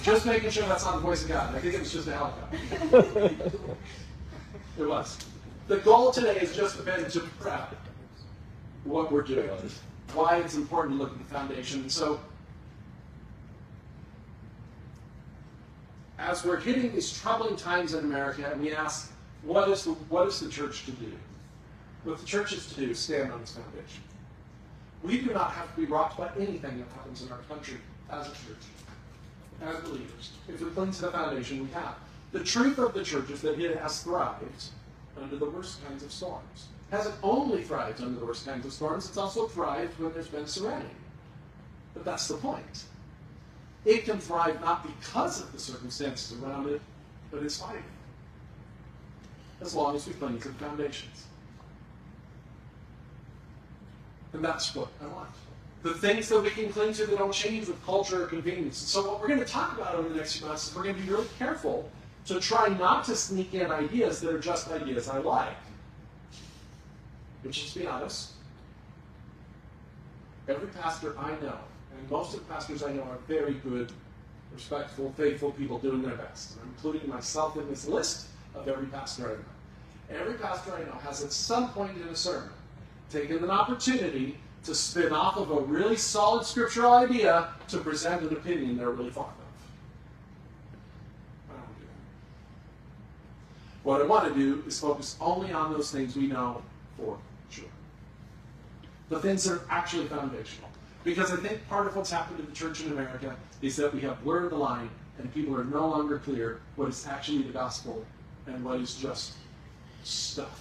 [0.03, 1.55] Just making sure that's not the voice of God.
[1.55, 2.59] I think it was just a helicopter.
[4.79, 5.19] it was.
[5.69, 7.75] The goal today has just been to prep
[8.85, 9.49] what we're doing,
[10.15, 11.89] why it's important to look at the foundation.
[11.89, 12.21] So,
[16.19, 19.13] as we're hitting these troubling times in America, and we ask,
[19.43, 21.13] what is the, what is the church to do?
[22.05, 24.03] What the church is to do is stand on its foundation.
[25.03, 27.79] We do not have to be rocked by anything that happens in our country
[28.11, 28.65] as a church
[29.63, 31.95] as believers, if we cling to the foundation we have.
[32.33, 34.65] The truth of the church is that it has thrived
[35.21, 36.69] under the worst kinds of storms.
[36.93, 40.29] It hasn't only thrived under the worst kinds of storms, it's also thrived when there's
[40.29, 40.89] been serenity.
[41.95, 42.85] But that's the point.
[43.89, 46.81] It can thrive not because of the circumstances around it,
[47.31, 47.85] but in spite of it.
[49.63, 51.25] As long as we cling to the foundations.
[54.33, 55.31] And that's what I want
[55.83, 58.81] the things that we can cling to that don't change with culture or convenience.
[58.81, 60.83] And so what we're going to talk about over the next few months is we're
[60.83, 61.89] going to be really careful
[62.27, 65.57] to try not to sneak in ideas that are just ideas I like.
[67.43, 68.33] Which, to be honest,
[70.49, 71.59] every pastor I know,
[71.99, 73.93] and most of the pastors I know are very good,
[74.53, 76.57] respectful, faithful people doing their best.
[76.63, 80.21] I'm including myself in this list of every pastor I know.
[80.21, 82.51] Every pastor I know has at some point in a sermon
[83.11, 88.33] taken an opportunity to spin off of a really solid scriptural idea to present an
[88.33, 89.49] opinion they're really fond of.
[93.85, 96.63] What I want to do is focus only on those things we know
[96.99, 97.17] for
[97.49, 97.65] sure.
[99.09, 100.69] The things that are actually foundational.
[101.05, 104.01] Because I think part of what's happened in the church in America is that we
[104.01, 108.05] have blurred the line and people are no longer clear what is actually the gospel
[108.47, 109.35] and what is just
[110.05, 110.61] stuff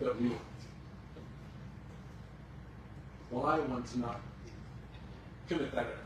[0.00, 0.32] that we
[3.30, 4.20] well, I want to not
[5.48, 5.98] commit that error.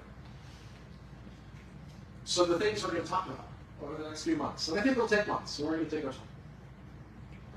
[2.24, 3.46] So the things we're going to talk about
[3.82, 5.96] over the next few months, and I think it'll take months, so we're going to
[5.96, 6.20] take our time.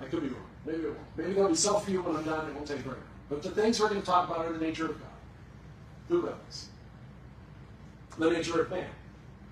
[0.01, 0.45] I could be wrong.
[0.65, 0.99] Maybe it won't.
[1.17, 2.99] Maybe there'll be self-view when I'm done, it won't take forever.
[3.29, 5.09] But the things we're going to talk about are the nature of God.
[6.09, 6.69] Who knows?
[8.17, 8.89] The nature of man.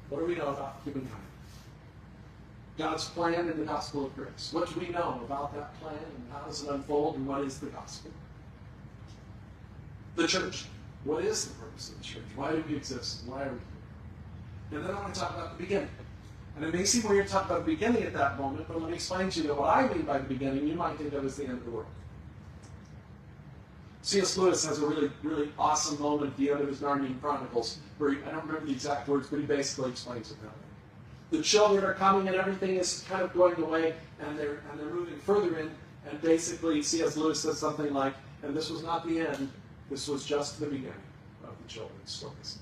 [0.09, 1.23] What do we know about humankind?
[2.77, 4.51] God's plan in the gospel of grace.
[4.53, 7.59] What do we know about that plan and how does it unfold and what is
[7.59, 8.11] the gospel?
[10.15, 10.65] the church.
[11.03, 12.23] What is the purpose of the church?
[12.35, 13.23] Why do we exist?
[13.25, 14.79] Why are we here?
[14.79, 15.89] And then I want to talk about the beginning.
[16.55, 18.89] And it may seem weird to talk about the beginning at that moment, but let
[18.89, 21.25] me explain to you that what I mean by the beginning, you might think of
[21.25, 21.87] as the end of the world.
[24.03, 24.35] C.S.
[24.37, 28.11] Lewis has a really, really awesome moment at the end of his Narnian Chronicles, where
[28.11, 31.37] he, I don't remember the exact words, but he basically explains it that way.
[31.37, 34.93] The children are coming and everything is kind of going away, and they're and they're
[34.93, 35.71] moving further in,
[36.09, 37.15] and basically C.S.
[37.15, 39.51] Lewis says something like, and this was not the end,
[39.89, 40.93] this was just the beginning
[41.43, 42.57] of the children's stories.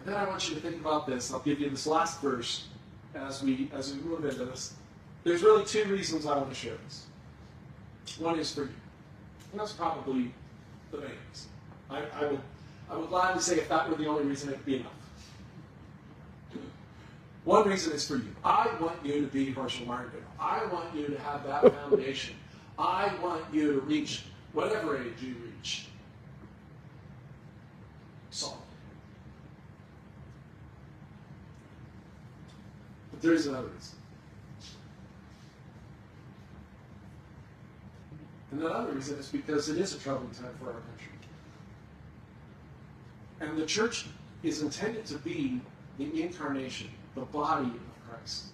[0.00, 1.32] And then I want you to think about this.
[1.32, 2.66] I'll give you this last verse
[3.14, 4.74] as we as we move into this.
[5.26, 7.06] There's really two reasons I want to share this.
[8.20, 8.70] One is for you.
[9.50, 10.32] And that's probably
[10.92, 11.50] the main reason.
[11.90, 12.40] I, I would
[12.88, 14.92] I would gladly say if that were the only reason it'd be enough.
[17.42, 18.36] One reason is for you.
[18.44, 20.22] I want you to be Herschel Martin.
[20.38, 22.36] I want you to have that foundation.
[22.78, 25.86] I want you to reach whatever age you reach.
[28.30, 28.58] Solid.
[33.10, 33.95] But there is another reason.
[38.50, 41.12] And that other reason is because it is a troubling time for our country.
[43.40, 44.06] And the church
[44.42, 45.60] is intended to be
[45.98, 48.46] the incarnation the body of Christ.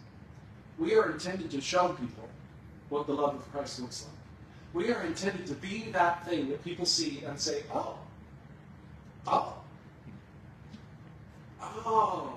[0.79, 2.29] We are intended to show people
[2.89, 4.85] what the love of Christ looks like.
[4.85, 7.99] We are intended to be that thing that people see and say, oh,
[9.27, 9.55] oh,
[11.61, 12.33] oh.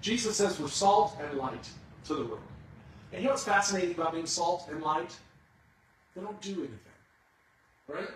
[0.00, 1.68] Jesus says we're salt and light
[2.06, 2.40] to the world.
[3.12, 5.14] And you know what's fascinating about being salt and light?
[6.14, 6.78] They don't do anything.
[7.88, 8.08] Right?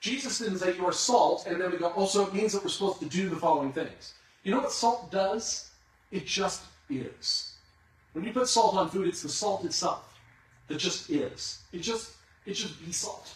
[0.00, 2.62] Jesus didn't say you are salt, and then we go, oh, so it means that
[2.62, 4.14] we're supposed to do the following things.
[4.42, 5.70] You know what salt does?
[6.10, 7.54] It just is.
[8.12, 10.10] When you put salt on food, it's the salt itself.
[10.68, 11.62] that just is.
[11.72, 12.12] It just
[12.46, 13.34] it just be salt.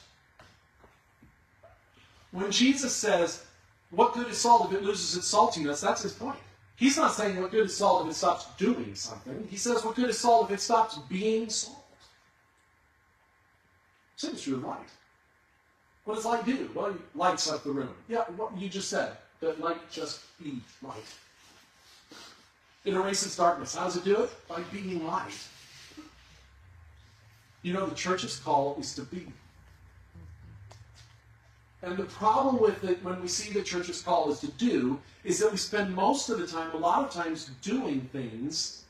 [2.30, 3.44] When Jesus says,
[3.90, 6.38] "What good is salt if it loses its saltiness?" That's his point.
[6.76, 9.46] He's not saying what good is salt if it stops doing something.
[9.50, 11.77] He says, "What good is salt if it stops being salt?"
[14.18, 14.88] True of light.
[16.04, 16.70] What does light do?
[16.74, 17.94] Well, it lights up the room.
[18.08, 19.12] Yeah, what you just said.
[19.40, 20.96] That light just be light.
[22.84, 23.76] It erases darkness.
[23.76, 24.30] How does it do it?
[24.48, 25.38] By being light.
[27.62, 29.26] You know, the church's call is to be.
[31.82, 35.38] And the problem with it when we see the church's call is to do is
[35.38, 38.84] that we spend most of the time, a lot of times, doing things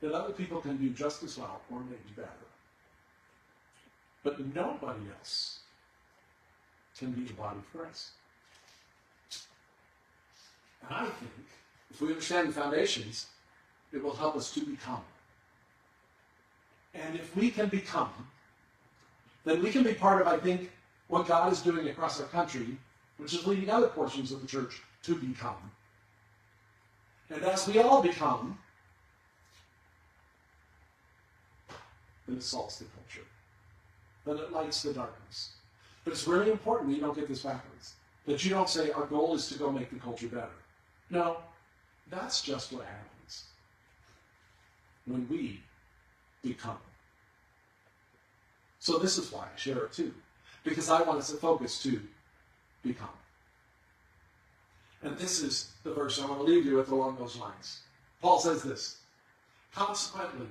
[0.00, 2.28] that other people can do just as well or maybe better.
[4.22, 5.60] But nobody else
[6.98, 8.08] can be the body of Christ.
[10.82, 11.30] And I think
[11.90, 13.26] if we understand the foundations,
[13.92, 15.02] it will help us to become.
[16.94, 18.12] And if we can become,
[19.44, 20.70] then we can be part of, I think,
[21.08, 22.76] what God is doing across our country,
[23.16, 25.70] which is leading other portions of the church to become.
[27.30, 28.58] And as we all become,
[32.26, 33.26] then it salts the culture.
[34.30, 35.50] Then it lights the darkness.
[36.04, 37.94] But it's really important that you don't get this backwards.
[38.26, 40.52] That you don't say, our goal is to go make the culture better.
[41.10, 41.38] No,
[42.08, 43.46] that's just what happens
[45.06, 45.60] when we
[46.44, 46.78] become.
[48.78, 50.14] So this is why I share it too.
[50.62, 52.00] Because I want us to focus to
[52.84, 53.08] become.
[55.02, 57.80] And this is the verse I want to leave you with along those lines.
[58.22, 58.98] Paul says this
[59.74, 60.46] Consequently,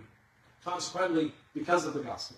[0.65, 2.37] consequently, because of the gospel,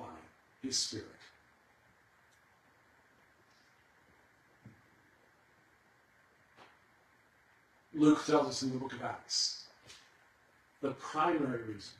[0.00, 1.06] by his Spirit.
[7.94, 9.64] Luke tells us in the book of Acts
[10.80, 11.92] the primary reason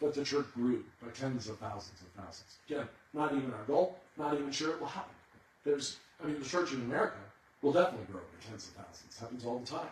[0.00, 2.56] that the church grew by tens of thousands of thousands.
[2.68, 5.14] Again, not even our goal, not even sure it will happen.
[5.64, 7.16] There's, I mean, the church in America
[7.62, 9.16] will definitely grow by tens of thousands.
[9.16, 9.88] It happens all the time.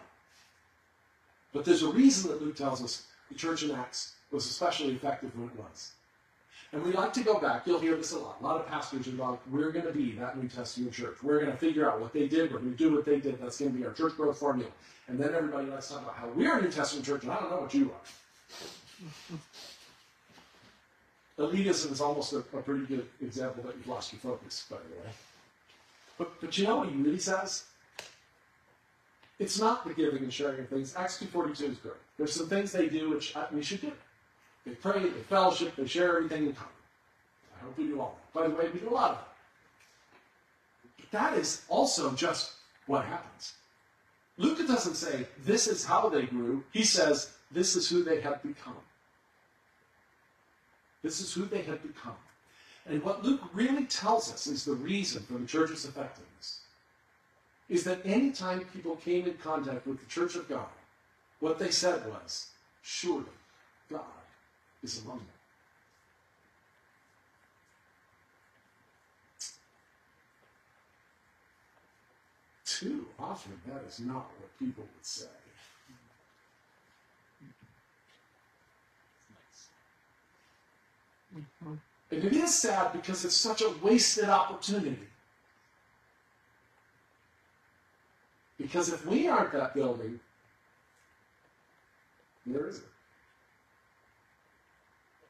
[1.53, 5.37] But there's a reason that Luke tells us the church in Acts was especially effective
[5.39, 5.93] when it was.
[6.75, 7.69] And we like to go back.
[7.69, 8.37] You'll hear this a lot.
[8.41, 11.23] A lot of pastors are like, we're going to be that New Testament church.
[11.23, 12.53] We're going to figure out what they did.
[12.53, 13.41] We're going to do what they did.
[13.41, 14.73] That's going to be our church growth formula.
[15.07, 17.39] And then everybody likes to talk about how we're a New Testament church, and I
[17.39, 18.01] don't know what you are.
[21.47, 24.97] Elitism is almost a, a, pretty good example that you've lost your focus, by the
[24.97, 25.13] way.
[26.19, 27.67] But, but you know what really says?
[29.39, 30.97] It's not the giving and sharing of things.
[30.97, 31.93] Acts 2.42 is good.
[32.19, 33.93] There's some things they do which uh, we should do.
[34.65, 36.73] They pray, they fellowship, they share everything in common.
[37.57, 38.41] I hope we do all that.
[38.41, 39.29] By the way, we do a lot of that.
[40.99, 42.53] But that is also just
[42.87, 43.55] what happens.
[44.37, 46.65] Luke doesn't say this is how they grew.
[46.73, 48.77] He says this is who they have become.
[51.03, 52.17] This is who they have become.
[52.87, 56.61] And what Luke really tells us is the reason for the church's effectiveness
[57.69, 60.67] is that anytime people came in contact with the church of God,
[61.41, 62.49] what they said was,
[62.83, 63.25] surely
[63.91, 64.03] God
[64.85, 65.27] is among them.
[72.67, 75.27] Too often, that is not what people would say.
[81.35, 81.75] Mm-hmm.
[82.11, 84.99] And it is sad because it's such a wasted opportunity.
[88.59, 90.21] Because if we aren't that building,
[92.45, 92.94] where is it?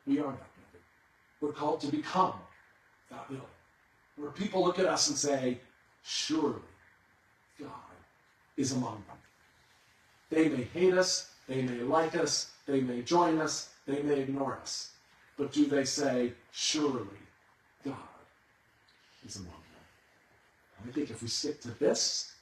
[0.07, 0.87] We are that building.
[1.41, 2.35] We're called to become
[3.11, 3.47] that building.
[4.17, 5.59] Where people look at us and say,
[6.03, 6.61] surely
[7.59, 7.71] God
[8.57, 9.17] is among them.
[10.31, 14.59] They may hate us, they may like us, they may join us, they may ignore
[14.61, 14.93] us.
[15.37, 17.19] But do they say, surely
[17.85, 17.97] God
[19.27, 20.89] is among them?
[20.89, 22.33] I think if we stick to this,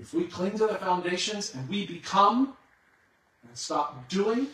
[0.00, 2.56] if we cling to the foundations and we become
[3.46, 4.48] and stop doing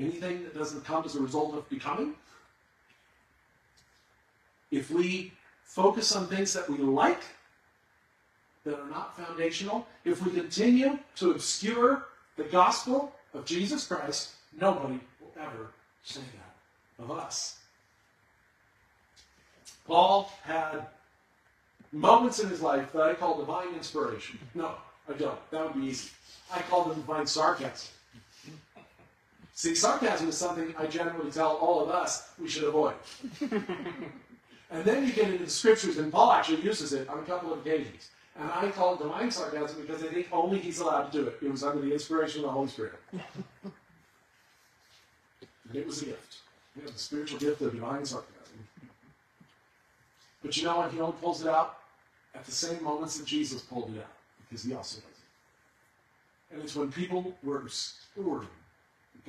[0.00, 2.14] anything that doesn't come as a result of becoming,
[4.70, 5.32] if we
[5.64, 7.22] focus on things that we like,
[8.64, 15.00] that are not foundational, if we continue to obscure the gospel of Jesus Christ, nobody
[15.20, 15.70] will ever
[16.02, 17.58] say that of us.
[19.86, 20.86] Paul had
[21.92, 24.38] moments in his life that I call divine inspiration.
[24.54, 24.74] No,
[25.08, 25.50] I don't.
[25.50, 26.10] That would be easy.
[26.52, 27.92] I call them divine sarcasm.
[29.60, 32.94] See, sarcasm is something I generally tell all of us we should avoid.
[34.70, 37.52] and then you get into the scriptures, and Paul actually uses it on a couple
[37.52, 38.08] of occasions.
[38.38, 41.36] And I call it divine sarcasm because I think only he's allowed to do it.
[41.42, 42.94] It was under the inspiration of the Holy Spirit.
[43.12, 43.22] and
[45.74, 46.36] it was a gift.
[46.74, 48.66] We have the spiritual gift of divine sarcasm.
[50.42, 50.90] But you know what?
[50.90, 51.80] He only pulls it out
[52.34, 54.16] at the same moments that Jesus pulled it out,
[54.48, 56.54] because he also does it.
[56.54, 57.62] And it's when people were
[58.16, 58.22] the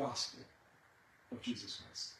[0.01, 0.39] gospel
[1.31, 2.11] of Jesus Christ.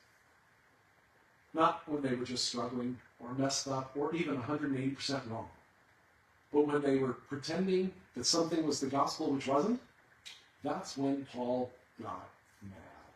[1.54, 5.50] Not when they were just struggling or messed up or even 180% wrong.
[6.54, 9.80] But when they were pretending that something was the gospel which wasn't,
[10.64, 11.70] that's when Paul
[12.02, 12.30] got
[12.62, 13.12] mad.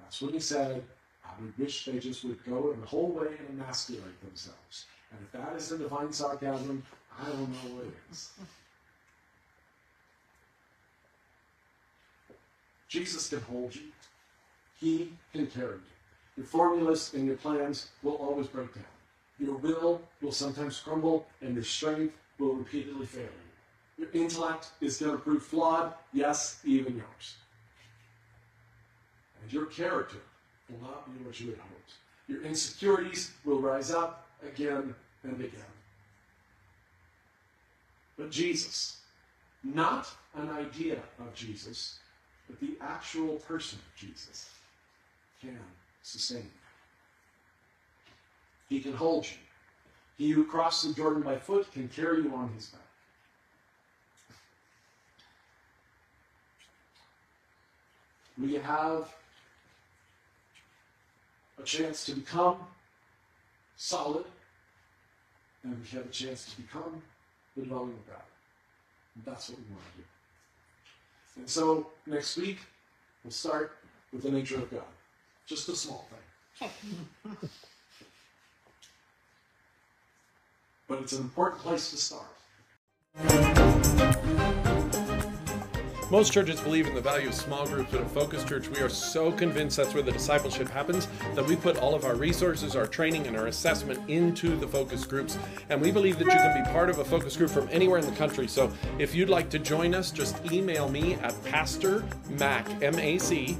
[0.00, 0.82] That's when he said,
[1.24, 4.86] I would wish they just would go in the whole way and emasculate themselves.
[5.10, 6.82] And if that isn't divine sarcasm,
[7.20, 8.30] I don't know what is.
[12.94, 13.90] Jesus can hold you.
[14.78, 15.94] He can carry you.
[16.36, 18.84] Your formulas and your plans will always break down.
[19.40, 23.22] Your will will sometimes crumble, and your strength will repeatedly fail
[23.98, 24.04] you.
[24.04, 27.34] Your intellect is going to prove flawed, yes, even yours.
[29.42, 30.18] And your character
[30.70, 31.94] will not be what you had hoped.
[32.28, 35.72] Your insecurities will rise up again and again.
[38.16, 38.98] But Jesus,
[39.64, 41.98] not an idea of Jesus,
[42.48, 44.50] but the actual person of Jesus,
[45.40, 45.58] can
[46.02, 46.50] sustain you.
[48.68, 49.36] He can hold you.
[50.16, 52.80] He who crossed the Jordan by foot can carry you on his back.
[58.40, 59.12] We have
[61.58, 62.56] a chance to become
[63.76, 64.24] solid,
[65.62, 67.02] and we have a chance to become
[67.56, 68.22] the dwelling of God.
[69.14, 70.04] And that's what we want to do.
[71.36, 72.58] And so next week,
[73.22, 73.76] we'll start
[74.12, 74.82] with the nature of God.
[75.46, 76.70] Just a small thing.
[80.88, 82.26] but it's an important place to start.
[86.14, 88.88] Most churches believe in the value of small groups, but at Focus Church, we are
[88.88, 92.86] so convinced that's where the discipleship happens that we put all of our resources, our
[92.86, 95.36] training, and our assessment into the focus groups.
[95.70, 98.06] And we believe that you can be part of a focus group from anywhere in
[98.06, 98.46] the country.
[98.46, 102.04] So if you'd like to join us, just email me at Pastor
[102.38, 103.56] Mac, M A C,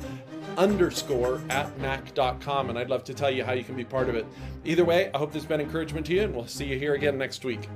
[0.57, 4.14] underscore at mac.com, and I'd love to tell you how you can be part of
[4.14, 4.26] it.
[4.64, 6.94] Either way, I hope this has been encouragement to you, and we'll see you here
[6.94, 7.68] again next week.